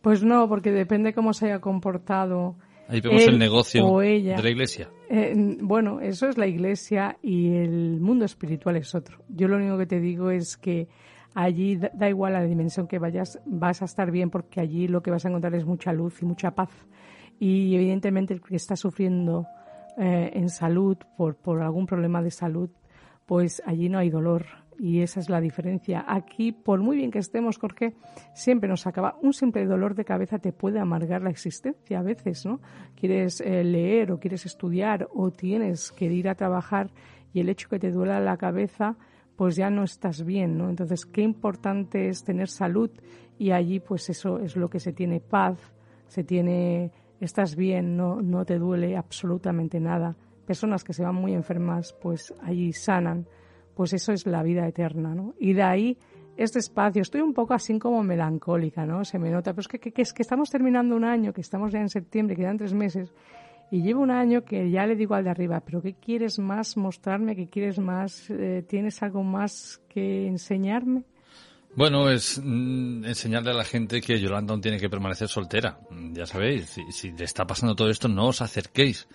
Pues 0.02 0.22
no, 0.22 0.46
porque 0.46 0.72
depende 0.72 1.14
cómo 1.14 1.32
se 1.32 1.46
haya 1.46 1.60
comportado. 1.60 2.56
Ahí 2.88 3.00
vemos 3.00 3.22
él 3.22 3.30
el 3.30 3.38
negocio 3.38 3.86
o 3.86 4.02
ella. 4.02 4.36
de 4.36 4.42
la 4.42 4.50
iglesia. 4.50 4.90
Eh, 5.08 5.32
bueno, 5.62 6.00
eso 6.02 6.28
es 6.28 6.36
la 6.36 6.46
iglesia 6.46 7.16
y 7.22 7.54
el 7.54 7.98
mundo 7.98 8.26
espiritual 8.26 8.76
es 8.76 8.94
otro. 8.94 9.24
Yo 9.30 9.48
lo 9.48 9.56
único 9.56 9.78
que 9.78 9.86
te 9.86 9.98
digo 9.98 10.30
es 10.30 10.58
que 10.58 10.88
allí 11.34 11.76
da, 11.76 12.10
igual 12.10 12.36
a 12.36 12.40
la 12.40 12.46
dimensión 12.46 12.86
que 12.86 12.98
vayas, 12.98 13.40
vas 13.46 13.80
a 13.80 13.86
estar 13.86 14.10
bien 14.10 14.28
porque 14.28 14.60
allí 14.60 14.86
lo 14.86 15.02
que 15.02 15.10
vas 15.10 15.24
a 15.24 15.28
encontrar 15.28 15.54
es 15.54 15.64
mucha 15.64 15.94
luz 15.94 16.20
y 16.20 16.26
mucha 16.26 16.50
paz. 16.50 16.70
Y 17.40 17.74
evidentemente 17.74 18.34
el 18.34 18.42
que 18.42 18.56
está 18.56 18.76
sufriendo 18.76 19.46
eh, 19.96 20.30
en 20.34 20.48
salud 20.48 20.96
por, 21.16 21.36
por 21.36 21.62
algún 21.62 21.86
problema 21.86 22.22
de 22.22 22.30
salud, 22.30 22.70
pues 23.26 23.62
allí 23.66 23.88
no 23.88 23.98
hay 23.98 24.10
dolor. 24.10 24.46
Y 24.78 25.00
esa 25.00 25.20
es 25.20 25.30
la 25.30 25.40
diferencia. 25.40 26.04
Aquí, 26.06 26.52
por 26.52 26.80
muy 26.80 26.96
bien 26.96 27.10
que 27.10 27.18
estemos, 27.18 27.58
Jorge, 27.58 27.94
siempre 28.34 28.68
nos 28.68 28.86
acaba. 28.86 29.16
Un 29.22 29.32
simple 29.32 29.64
dolor 29.64 29.94
de 29.94 30.04
cabeza 30.04 30.38
te 30.38 30.52
puede 30.52 30.78
amargar 30.78 31.22
la 31.22 31.30
existencia 31.30 32.00
a 32.00 32.02
veces, 32.02 32.44
¿no? 32.44 32.60
Quieres 32.94 33.40
eh, 33.40 33.64
leer 33.64 34.12
o 34.12 34.20
quieres 34.20 34.44
estudiar 34.44 35.08
o 35.14 35.30
tienes 35.30 35.92
que 35.92 36.04
ir 36.04 36.28
a 36.28 36.34
trabajar 36.34 36.90
y 37.32 37.40
el 37.40 37.48
hecho 37.48 37.68
que 37.68 37.78
te 37.78 37.90
duela 37.90 38.20
la 38.20 38.36
cabeza, 38.36 38.96
pues 39.36 39.56
ya 39.56 39.70
no 39.70 39.82
estás 39.82 40.24
bien, 40.24 40.58
¿no? 40.58 40.68
Entonces, 40.68 41.06
qué 41.06 41.22
importante 41.22 42.08
es 42.08 42.24
tener 42.24 42.48
salud 42.48 42.90
y 43.38 43.50
allí, 43.50 43.80
pues 43.80 44.08
eso 44.08 44.38
es 44.40 44.56
lo 44.56 44.68
que 44.68 44.80
se 44.80 44.92
tiene 44.92 45.20
paz, 45.20 45.58
se 46.06 46.24
tiene, 46.24 46.92
estás 47.20 47.56
bien, 47.56 47.96
no, 47.96 48.20
no 48.20 48.44
te 48.44 48.58
duele 48.58 48.96
absolutamente 48.96 49.80
nada. 49.80 50.16
Personas 50.46 50.84
que 50.84 50.92
se 50.92 51.02
van 51.02 51.14
muy 51.14 51.32
enfermas, 51.34 51.94
pues 52.00 52.32
allí 52.42 52.72
sanan 52.72 53.26
pues 53.76 53.92
eso 53.92 54.12
es 54.12 54.26
la 54.26 54.42
vida 54.42 54.66
eterna, 54.66 55.14
¿no? 55.14 55.34
Y 55.38 55.52
de 55.52 55.62
ahí 55.62 55.98
este 56.36 56.58
espacio, 56.58 57.02
estoy 57.02 57.20
un 57.20 57.34
poco 57.34 57.52
así 57.52 57.78
como 57.78 58.02
melancólica, 58.02 58.86
¿no? 58.86 59.04
Se 59.04 59.18
me 59.18 59.30
nota, 59.30 59.52
pero 59.52 59.60
es 59.60 59.68
que, 59.68 59.92
es 59.94 60.12
que 60.14 60.22
estamos 60.22 60.50
terminando 60.50 60.96
un 60.96 61.04
año, 61.04 61.32
que 61.32 61.42
estamos 61.42 61.72
ya 61.72 61.80
en 61.80 61.90
septiembre, 61.90 62.36
quedan 62.36 62.56
tres 62.56 62.72
meses, 62.72 63.12
y 63.70 63.82
llevo 63.82 64.00
un 64.00 64.10
año 64.10 64.44
que 64.44 64.70
ya 64.70 64.86
le 64.86 64.96
digo 64.96 65.14
al 65.14 65.24
de 65.24 65.30
arriba, 65.30 65.60
pero 65.60 65.82
¿qué 65.82 65.94
quieres 65.94 66.38
más 66.38 66.76
mostrarme? 66.78 67.36
¿Qué 67.36 67.48
quieres 67.48 67.78
más? 67.78 68.30
Eh, 68.30 68.64
¿Tienes 68.66 69.02
algo 69.02 69.22
más 69.22 69.82
que 69.88 70.26
enseñarme? 70.26 71.04
Bueno, 71.76 72.10
es 72.10 72.40
mm, 72.42 73.04
enseñarle 73.04 73.50
a 73.50 73.54
la 73.54 73.64
gente 73.64 74.00
que 74.00 74.18
Yolanda 74.18 74.54
aún 74.54 74.62
tiene 74.62 74.78
que 74.78 74.88
permanecer 74.88 75.28
soltera. 75.28 75.78
Mm, 75.90 76.14
Ya 76.14 76.24
sabéis, 76.24 76.74
si, 76.90 77.12
le 77.12 77.24
está 77.24 77.46
pasando 77.46 77.76
todo 77.76 77.90
esto, 77.90 78.08
no 78.08 78.28
os 78.28 78.40
acerquéis. 78.40 79.06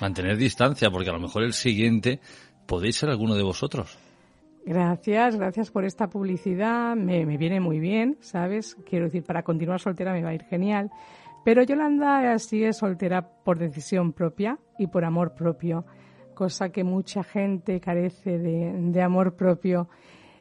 Mantener 0.00 0.36
distancia, 0.36 0.90
porque 0.90 1.10
a 1.10 1.12
lo 1.12 1.20
mejor 1.20 1.44
el 1.44 1.52
siguiente 1.52 2.18
podéis 2.66 2.96
ser 2.96 3.08
alguno 3.08 3.36
de 3.36 3.44
vosotros. 3.44 3.96
Gracias, 4.66 5.36
gracias 5.36 5.70
por 5.70 5.84
esta 5.84 6.08
publicidad. 6.08 6.96
Me, 6.96 7.24
viene 7.36 7.60
muy 7.60 7.78
bien, 7.78 8.18
¿sabes? 8.20 8.76
Quiero 8.84 9.04
decir, 9.04 9.22
para 9.22 9.44
continuar 9.44 9.80
soltera 9.80 10.12
me 10.12 10.22
va 10.22 10.30
a 10.30 10.34
ir 10.34 10.42
genial. 10.42 10.90
Pero 11.44 11.62
Yolanda 11.62 12.36
sigue 12.40 12.72
soltera 12.72 13.22
por 13.22 13.58
decisión 13.58 14.12
propia 14.12 14.58
y 14.76 14.88
por 14.88 15.04
amor 15.04 15.34
propio, 15.34 15.86
cosa 16.34 16.70
que 16.70 16.82
mucha 16.82 17.22
gente 17.22 17.80
carece 17.80 18.38
de 18.38 19.02
amor 19.02 19.36
propio. 19.36 19.88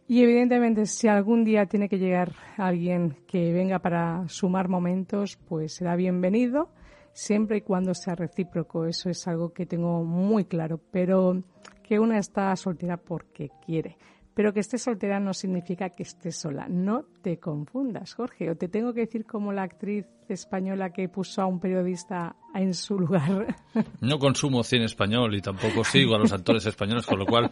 Y 0.10 0.24
evidentemente, 0.24 0.86
si 0.86 1.10
algún 1.10 1.44
día 1.44 1.66
tiene 1.66 1.90
que 1.90 2.00
llegar 2.00 2.32
alguien 2.56 3.18
que 3.28 3.52
venga 3.52 3.80
para 3.80 4.24
sumar 4.30 4.70
momentos, 4.70 5.38
pues 5.50 5.74
será 5.74 5.98
bienvenido, 5.98 6.70
siempre 7.12 7.58
y 7.58 7.62
cuando 7.62 7.94
sea 7.94 8.16
recíproco. 8.16 8.86
Eso 8.86 9.10
es 9.10 9.28
algo 9.28 9.52
que 9.52 9.66
tengo 9.66 10.06
muy 10.06 10.46
claro. 10.46 10.80
Pero 10.92 11.44
que 11.84 12.00
una 12.00 12.20
está 12.20 12.56
soltera 12.56 12.96
porque 12.96 13.50
quiere. 13.66 13.98
Pero 14.38 14.54
que 14.54 14.60
estés 14.60 14.84
soltera 14.84 15.20
no 15.20 15.34
significa 15.34 15.90
que 15.90 16.04
estés 16.04 16.38
sola. 16.38 16.68
No 16.70 17.06
te 17.24 17.40
confundas, 17.40 18.14
Jorge. 18.14 18.52
O 18.52 18.56
te 18.56 18.68
tengo 18.68 18.94
que 18.94 19.00
decir 19.00 19.26
como 19.26 19.52
la 19.52 19.64
actriz 19.64 20.06
española 20.30 20.92
que 20.92 21.10
puso 21.10 21.42
a 21.42 21.48
un 21.48 21.60
periodista 21.60 22.36
en 22.54 22.76
su 22.76 23.00
lugar. 23.00 23.56
No 24.00 24.20
consumo 24.20 24.64
cine 24.64 24.86
español 24.86 25.34
y 25.34 25.42
tampoco 25.42 25.84
sigo 25.84 26.14
a 26.14 26.20
los 26.20 26.32
actores 26.32 26.68
españoles, 26.68 27.08
con 27.08 27.18
lo 27.18 27.26
cual 27.26 27.50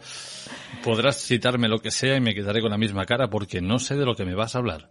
podrás 0.84 1.16
citarme 1.16 1.66
lo 1.66 1.80
que 1.80 1.90
sea 1.90 2.16
y 2.16 2.20
me 2.20 2.34
quedaré 2.34 2.60
con 2.60 2.70
la 2.70 2.78
misma 2.78 3.04
cara 3.04 3.28
porque 3.28 3.60
no 3.60 3.80
sé 3.80 3.96
de 3.96 4.04
lo 4.04 4.14
que 4.14 4.24
me 4.24 4.36
vas 4.36 4.54
a 4.54 4.58
hablar. 4.58 4.90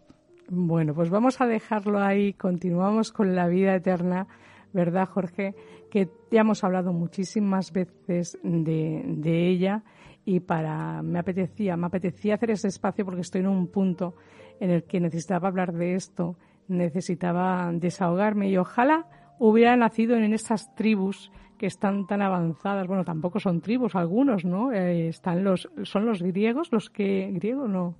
Bueno, 0.50 0.94
pues 0.94 1.10
vamos 1.10 1.40
a 1.40 1.48
dejarlo 1.48 2.04
ahí. 2.04 2.34
Continuamos 2.34 3.14
con 3.14 3.36
la 3.36 3.48
vida 3.48 3.74
eterna, 3.74 4.28
¿verdad, 4.74 5.08
Jorge? 5.08 5.56
Que 5.90 6.10
ya 6.30 6.42
hemos 6.42 6.62
hablado 6.66 6.92
muchísimas 6.92 7.72
veces 7.72 8.38
de, 8.44 9.02
de 9.06 9.50
ella 9.50 9.84
y 10.26 10.40
para 10.40 11.02
me 11.04 11.20
apetecía, 11.20 11.78
me 11.78 11.88
apetecía 11.88 12.36
hacer 12.36 12.52
ese 12.52 12.68
espacio 12.68 13.06
porque 13.06 13.22
estoy 13.22 13.42
en 13.42 13.48
un 13.48 13.68
punto 13.68 14.16
en 14.60 14.72
el 14.72 14.84
que 14.84 15.00
necesitaba 15.00 15.48
hablar 15.48 15.72
de 15.72 15.94
esto, 15.96 16.36
necesitaba 16.68 17.72
desahogarme 17.72 18.50
y 18.50 18.58
ojalá 18.58 19.06
hubiera 19.40 19.76
nacido 19.76 20.16
en 20.16 20.34
estas 20.34 20.74
tribus 20.76 21.32
que 21.58 21.68
están 21.68 22.08
tan 22.08 22.22
avanzadas. 22.22 22.88
Bueno, 22.88 23.04
tampoco 23.06 23.40
son 23.40 23.62
tribus, 23.62 23.96
algunos, 23.96 24.46
¿no? 24.46 24.72
Eh, 24.72 25.08
están 25.08 25.44
los, 25.44 25.70
son 25.84 26.06
los 26.06 26.22
griegos, 26.22 26.72
los 26.72 26.90
que 26.90 27.30
griego 27.34 27.68
no. 27.68 27.96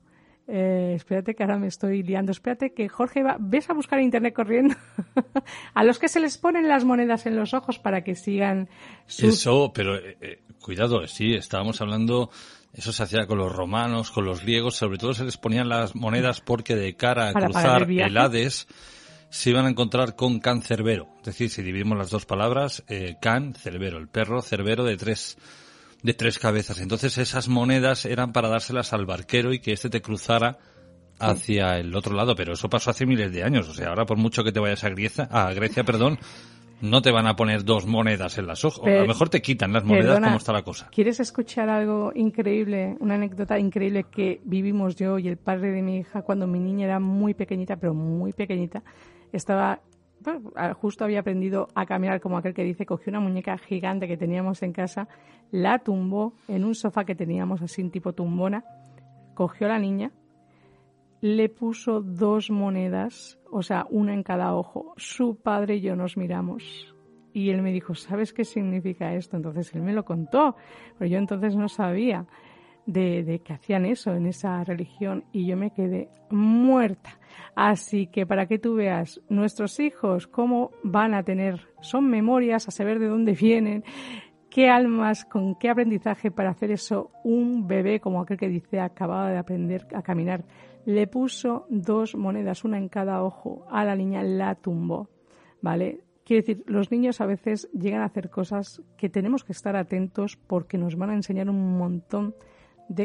Eh, 0.48 0.94
espérate 0.96 1.34
que 1.34 1.44
ahora 1.44 1.58
me 1.58 1.68
estoy 1.68 2.04
liando. 2.04 2.32
Espérate 2.32 2.74
que 2.74 2.88
Jorge 2.88 3.24
va, 3.24 3.38
ves 3.40 3.70
a 3.70 3.74
buscar 3.74 4.00
internet 4.00 4.34
corriendo 4.34 4.76
a 5.74 5.84
los 5.84 5.98
que 5.98 6.08
se 6.08 6.20
les 6.20 6.38
ponen 6.38 6.68
las 6.68 6.86
monedas 6.86 7.26
en 7.26 7.36
los 7.36 7.54
ojos 7.54 7.80
para 7.80 8.04
que 8.04 8.16
sigan 8.16 8.70
sus 9.08 9.36
Eso, 9.36 9.72
pero 9.74 9.96
eh, 9.96 10.18
eh, 10.22 10.42
cuidado, 10.62 11.08
sí, 11.08 11.34
estábamos 11.34 11.82
hablando, 11.82 12.30
eso 12.74 12.94
se 12.94 13.04
hacía 13.04 13.26
con 13.26 13.40
los 13.40 13.52
romanos, 13.52 14.12
con 14.12 14.26
los 14.26 14.42
griegos, 14.42 14.76
sobre 14.76 15.00
todo 15.00 15.14
se 15.14 15.24
les 15.24 15.38
ponían 15.38 15.68
las 15.68 15.96
monedas 15.96 16.42
porque 16.42 16.76
de 16.76 16.96
cara 16.96 17.30
a 17.30 17.34
Para 17.34 17.48
cruzar 17.48 17.84
el 17.84 18.00
el 18.00 18.18
Hades 18.18 18.68
se 19.30 19.50
iban 19.50 19.66
a 19.66 19.70
encontrar 19.70 20.16
con 20.16 20.40
can 20.40 20.62
cerbero. 20.62 21.08
Es 21.20 21.26
decir, 21.26 21.50
si 21.50 21.64
dividimos 21.64 21.98
las 21.98 22.12
dos 22.12 22.26
palabras, 22.26 22.84
eh, 22.88 23.18
can, 23.20 23.56
cerbero, 23.56 23.98
el 23.98 24.08
perro 24.08 24.42
cerbero 24.42 24.84
de 24.84 24.96
tres 24.96 25.38
de 26.06 26.14
tres 26.14 26.40
cabezas. 26.40 26.80
Entonces 26.80 27.18
esas 27.18 27.50
monedas 27.50 28.06
eran 28.06 28.32
para 28.32 28.48
dárselas 28.48 28.94
al 28.94 29.06
barquero 29.06 29.54
y 29.54 29.60
que 29.60 29.74
éste 29.74 29.90
te 29.90 30.02
cruzara 30.02 30.60
hacia 31.20 31.78
el 31.80 31.96
otro 31.96 32.16
lado, 32.16 32.36
pero 32.36 32.54
eso 32.54 32.70
pasó 32.70 32.92
hace 32.92 33.06
miles 33.06 33.32
de 33.32 33.44
años. 33.44 33.68
O 33.68 33.74
sea, 33.74 33.90
ahora 33.90 34.06
por 34.06 34.18
mucho 34.18 34.44
que 34.44 34.52
te 34.52 34.60
vayas 34.60 34.84
a 34.84 34.90
Grecia, 34.90 35.28
a 35.32 35.52
Grecia, 35.54 35.84
perdón, 35.86 36.20
no 36.82 37.02
te 37.02 37.12
van 37.12 37.26
a 37.26 37.36
poner 37.36 37.64
dos 37.64 37.88
monedas 37.88 38.38
en 38.38 38.46
las 38.46 38.64
ojos. 38.64 38.86
a 38.86 39.00
lo 39.00 39.08
mejor 39.08 39.30
te 39.30 39.42
quitan 39.42 39.74
las 39.74 39.84
monedas 39.84 40.08
Perdona, 40.08 40.28
como 40.28 40.38
está 40.38 40.54
la 40.54 40.62
cosa. 40.62 40.90
¿Quieres 40.92 41.20
escuchar 41.20 41.70
algo 41.70 42.12
increíble, 42.14 42.98
una 43.00 43.16
anécdota 43.16 43.58
increíble 43.58 44.06
que 44.12 44.42
vivimos 44.44 44.96
yo 44.96 45.18
y 45.18 45.28
el 45.28 45.38
padre 45.38 45.72
de 45.72 45.82
mi 45.82 45.98
hija 45.98 46.22
cuando 46.22 46.46
mi 46.46 46.60
niña 46.60 46.86
era 46.86 47.00
muy 47.00 47.34
pequeñita, 47.34 47.78
pero 47.78 47.96
muy 47.96 48.32
pequeñita? 48.32 48.84
Estaba, 49.32 49.80
justo 50.80 51.04
había 51.04 51.20
aprendido 51.20 51.68
a 51.76 51.86
caminar 51.86 52.20
como 52.20 52.38
aquel 52.38 52.54
que 52.54 52.64
dice, 52.64 52.86
cogió 52.86 53.12
una 53.12 53.20
muñeca 53.20 53.58
gigante 53.58 54.08
que 54.08 54.18
teníamos 54.18 54.64
en 54.64 54.74
casa, 54.74 55.08
la 55.52 55.80
tumbó 55.80 56.34
en 56.48 56.66
un 56.66 56.76
sofá 56.76 57.06
que 57.06 57.16
teníamos 57.16 57.62
así, 57.62 57.88
tipo 57.90 58.14
tumbona, 58.14 58.64
cogió 59.34 59.68
a 59.68 59.72
la 59.72 59.80
niña, 59.80 60.12
le 61.22 61.50
puso 61.50 62.02
dos 62.02 62.52
monedas, 62.52 63.40
o 63.52 63.62
sea, 63.62 63.86
una 63.90 64.14
en 64.14 64.24
cada 64.24 64.56
ojo. 64.56 64.94
Su 64.98 65.38
padre 65.38 65.78
y 65.78 65.82
yo 65.82 65.96
nos 65.96 66.18
miramos. 66.18 66.94
Y 67.34 67.50
él 67.50 67.62
me 67.62 67.72
dijo, 67.72 67.96
¿sabes 67.96 68.32
qué 68.32 68.46
significa 68.46 69.14
esto? 69.14 69.36
Entonces 69.36 69.74
él 69.74 69.82
me 69.82 69.94
lo 69.94 70.06
contó, 70.06 70.56
pero 70.98 71.10
yo 71.10 71.18
entonces 71.18 71.56
no 71.56 71.68
sabía 71.68 72.28
de, 72.86 73.24
de 73.24 73.40
que 73.40 73.54
hacían 73.54 73.86
eso 73.86 74.14
en 74.14 74.28
esa 74.28 74.64
religión 74.64 75.26
y 75.32 75.46
yo 75.46 75.58
me 75.58 75.72
quedé 75.72 76.10
muerta. 76.30 77.18
Así 77.56 78.08
que 78.08 78.26
para 78.26 78.48
que 78.48 78.60
tú 78.60 78.76
veas, 78.76 79.22
nuestros 79.30 79.80
hijos, 79.80 80.28
cómo 80.28 80.72
van 80.84 81.14
a 81.14 81.24
tener, 81.24 81.68
son 81.82 82.10
memorias 82.10 82.68
a 82.68 82.72
saber 82.72 83.00
de 83.00 83.08
dónde 83.08 83.34
vienen, 83.34 83.84
qué 84.50 84.70
almas, 84.70 85.26
con 85.26 85.56
qué 85.56 85.70
aprendizaje 85.70 86.32
para 86.32 86.52
hacer 86.52 86.72
eso 86.72 87.12
un 87.24 87.68
bebé 87.68 88.00
como 88.00 88.22
aquel 88.22 88.38
que 88.38 88.48
dice 88.48 88.80
acababa 88.80 89.30
de 89.30 89.38
aprender 89.38 89.88
a 89.94 90.02
caminar. 90.02 90.46
Le 90.86 91.08
puso 91.08 91.66
dos 91.70 92.16
monedas, 92.16 92.64
una 92.64 92.78
en 92.78 92.90
cada 92.90 93.24
ojo, 93.24 93.66
a 93.70 93.84
la 93.84 93.96
niña 93.96 94.24
la 94.24 94.56
tumbó. 94.56 95.10
¿Vale? 95.62 96.02
Quiero 96.24 96.42
decir, 96.42 96.64
los 96.68 96.92
niños 96.92 97.22
a 97.22 97.26
veces 97.26 97.70
llegan 97.74 98.02
a 98.02 98.06
hacer 98.06 98.30
cosas 98.30 98.82
que 98.98 99.10
tenemos 99.10 99.44
que 99.44 99.52
estar 99.52 99.76
atentos 99.76 100.38
porque 100.38 100.78
nos 100.78 100.96
van 100.96 101.10
a 101.10 101.16
enseñar 101.16 101.50
un 101.50 101.78
montón 101.78 102.36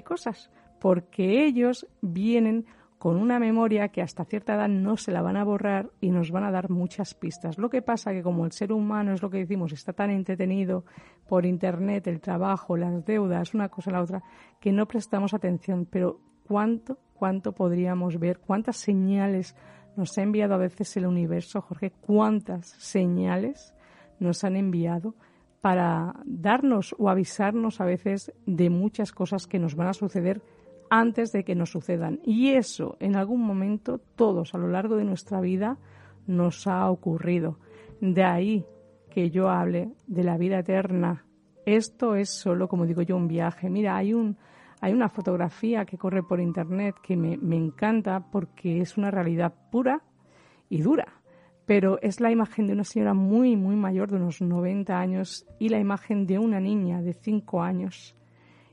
cosas, 0.02 0.50
porque 0.80 1.44
ellos 1.44 1.86
vienen 2.00 2.66
con 3.00 3.16
una 3.16 3.38
memoria 3.38 3.88
que 3.88 4.02
hasta 4.02 4.26
cierta 4.26 4.56
edad 4.56 4.68
no 4.68 4.98
se 4.98 5.10
la 5.10 5.22
van 5.22 5.38
a 5.38 5.42
borrar 5.42 5.90
y 6.02 6.10
nos 6.10 6.30
van 6.30 6.44
a 6.44 6.50
dar 6.50 6.68
muchas 6.68 7.14
pistas. 7.14 7.56
Lo 7.56 7.70
que 7.70 7.80
pasa 7.80 8.12
que 8.12 8.22
como 8.22 8.44
el 8.44 8.52
ser 8.52 8.72
humano 8.72 9.14
es 9.14 9.22
lo 9.22 9.30
que 9.30 9.38
decimos, 9.38 9.72
está 9.72 9.94
tan 9.94 10.10
entretenido 10.10 10.84
por 11.26 11.46
internet, 11.46 12.06
el 12.08 12.20
trabajo, 12.20 12.76
las 12.76 13.02
deudas, 13.06 13.54
una 13.54 13.70
cosa 13.70 13.88
a 13.88 13.94
la 13.94 14.02
otra, 14.02 14.22
que 14.60 14.70
no 14.70 14.86
prestamos 14.86 15.32
atención. 15.32 15.86
Pero 15.90 16.20
cuánto, 16.46 16.98
cuánto 17.14 17.52
podríamos 17.52 18.18
ver, 18.18 18.38
cuántas 18.38 18.76
señales 18.76 19.56
nos 19.96 20.18
ha 20.18 20.22
enviado 20.22 20.52
a 20.52 20.58
veces 20.58 20.94
el 20.98 21.06
universo, 21.06 21.62
Jorge, 21.62 21.92
cuántas 22.02 22.66
señales 22.66 23.74
nos 24.18 24.44
han 24.44 24.56
enviado 24.56 25.14
para 25.60 26.14
darnos 26.24 26.94
o 26.98 27.08
avisarnos 27.08 27.80
a 27.80 27.84
veces 27.84 28.32
de 28.46 28.70
muchas 28.70 29.12
cosas 29.12 29.46
que 29.46 29.58
nos 29.58 29.74
van 29.74 29.88
a 29.88 29.94
suceder 29.94 30.42
antes 30.88 31.32
de 31.32 31.44
que 31.44 31.54
nos 31.54 31.70
sucedan. 31.70 32.20
Y 32.24 32.50
eso, 32.50 32.96
en 33.00 33.16
algún 33.16 33.42
momento, 33.42 34.00
todos 34.16 34.54
a 34.54 34.58
lo 34.58 34.68
largo 34.68 34.96
de 34.96 35.04
nuestra 35.04 35.40
vida, 35.40 35.78
nos 36.26 36.66
ha 36.66 36.90
ocurrido. 36.90 37.58
De 38.00 38.24
ahí 38.24 38.64
que 39.10 39.30
yo 39.30 39.50
hable 39.50 39.92
de 40.06 40.24
la 40.24 40.38
vida 40.38 40.60
eterna. 40.60 41.26
Esto 41.66 42.14
es 42.14 42.30
solo, 42.30 42.68
como 42.68 42.86
digo 42.86 43.02
yo, 43.02 43.16
un 43.16 43.28
viaje. 43.28 43.68
Mira, 43.68 43.96
hay 43.96 44.14
un, 44.14 44.38
hay 44.80 44.92
una 44.92 45.08
fotografía 45.08 45.84
que 45.84 45.98
corre 45.98 46.22
por 46.22 46.40
internet 46.40 46.96
que 47.02 47.16
me, 47.16 47.36
me 47.36 47.56
encanta 47.56 48.20
porque 48.30 48.80
es 48.80 48.96
una 48.96 49.10
realidad 49.10 49.52
pura 49.70 50.02
y 50.68 50.80
dura. 50.80 51.19
Pero 51.70 52.00
es 52.02 52.18
la 52.18 52.32
imagen 52.32 52.66
de 52.66 52.72
una 52.72 52.82
señora 52.82 53.14
muy, 53.14 53.54
muy 53.54 53.76
mayor, 53.76 54.10
de 54.10 54.16
unos 54.16 54.40
90 54.42 54.98
años, 54.98 55.46
y 55.60 55.68
la 55.68 55.78
imagen 55.78 56.26
de 56.26 56.36
una 56.36 56.58
niña 56.58 57.00
de 57.00 57.12
5 57.12 57.62
años. 57.62 58.16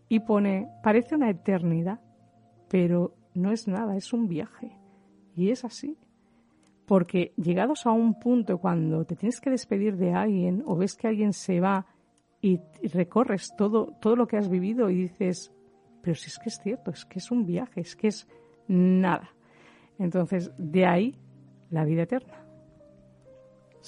Y 0.09 0.21
pone, 0.21 0.67
parece 0.81 1.13
una 1.13 1.29
eternidad, 1.29 1.99
pero 2.67 3.13
no 3.35 3.51
es 3.51 3.67
nada, 3.67 3.95
es 3.95 4.13
un 4.13 4.27
viaje. 4.27 4.79
Y 5.35 5.51
es 5.51 5.63
así. 5.63 5.95
Porque 6.87 7.35
llegados 7.37 7.85
a 7.85 7.91
un 7.91 8.17
punto 8.19 8.57
cuando 8.57 9.05
te 9.05 9.15
tienes 9.15 9.39
que 9.41 9.51
despedir 9.51 9.95
de 9.95 10.13
alguien 10.13 10.63
o 10.65 10.75
ves 10.75 10.95
que 10.95 11.07
alguien 11.07 11.33
se 11.33 11.59
va 11.59 11.85
y 12.41 12.59
recorres 12.81 13.53
todo, 13.55 13.93
todo 14.01 14.15
lo 14.15 14.25
que 14.25 14.37
has 14.37 14.49
vivido 14.49 14.89
y 14.89 15.03
dices, 15.03 15.53
pero 16.01 16.15
si 16.15 16.29
es 16.29 16.39
que 16.39 16.49
es 16.49 16.59
cierto, 16.63 16.89
es 16.89 17.05
que 17.05 17.19
es 17.19 17.29
un 17.29 17.45
viaje, 17.45 17.79
es 17.79 17.95
que 17.95 18.07
es 18.07 18.27
nada. 18.67 19.29
Entonces, 19.99 20.51
de 20.57 20.87
ahí 20.87 21.15
la 21.69 21.85
vida 21.85 22.01
eterna. 22.01 22.46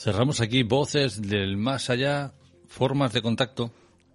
Cerramos 0.01 0.39
aquí 0.39 0.63
voces 0.63 1.21
del 1.21 1.57
más 1.57 1.89
allá, 1.89 2.31
formas 2.67 3.11
de 3.11 3.21
contacto. 3.21 3.69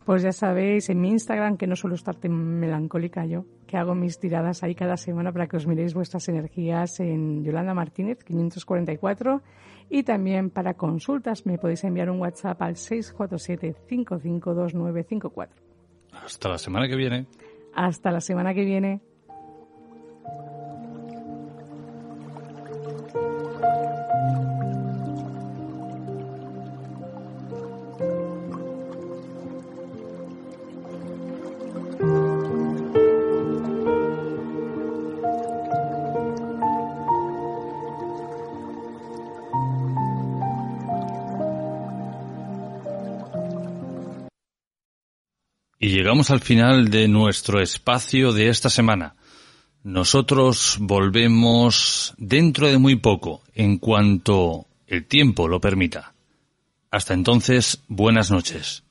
Pues 0.06 0.22
ya 0.22 0.32
sabéis, 0.32 0.88
en 0.88 0.98
mi 0.98 1.10
Instagram, 1.10 1.58
que 1.58 1.66
no 1.66 1.76
suelo 1.76 1.94
estar 1.94 2.16
tan 2.16 2.32
melancólica 2.32 3.26
yo, 3.26 3.44
que 3.66 3.76
hago 3.76 3.94
mis 3.94 4.18
tiradas 4.18 4.62
ahí 4.62 4.74
cada 4.74 4.96
semana 4.96 5.30
para 5.30 5.46
que 5.46 5.58
os 5.58 5.66
miréis 5.66 5.92
vuestras 5.92 6.26
energías 6.30 7.00
en 7.00 7.44
Yolanda 7.44 7.74
Martínez 7.74 8.24
544 8.24 9.42
y 9.90 10.04
también 10.04 10.48
para 10.48 10.72
consultas 10.72 11.44
me 11.44 11.58
podéis 11.58 11.84
enviar 11.84 12.08
un 12.08 12.18
WhatsApp 12.18 12.62
al 12.62 12.76
647-552954. 12.76 15.48
Hasta 16.12 16.48
la 16.48 16.56
semana 16.56 16.88
que 16.88 16.96
viene. 16.96 17.26
Hasta 17.74 18.10
la 18.10 18.22
semana 18.22 18.54
que 18.54 18.64
viene. 18.64 19.02
Llegamos 46.04 46.28
al 46.28 46.40
final 46.40 46.90
de 46.90 47.08
nuestro 47.08 47.62
espacio 47.62 48.34
de 48.34 48.50
esta 48.50 48.68
semana. 48.68 49.16
Nosotros 49.84 50.76
volvemos 50.78 52.12
dentro 52.18 52.68
de 52.68 52.76
muy 52.76 52.96
poco, 52.96 53.42
en 53.54 53.78
cuanto 53.78 54.66
el 54.86 55.06
tiempo 55.06 55.48
lo 55.48 55.62
permita. 55.62 56.12
Hasta 56.90 57.14
entonces, 57.14 57.82
buenas 57.88 58.30
noches. 58.30 58.82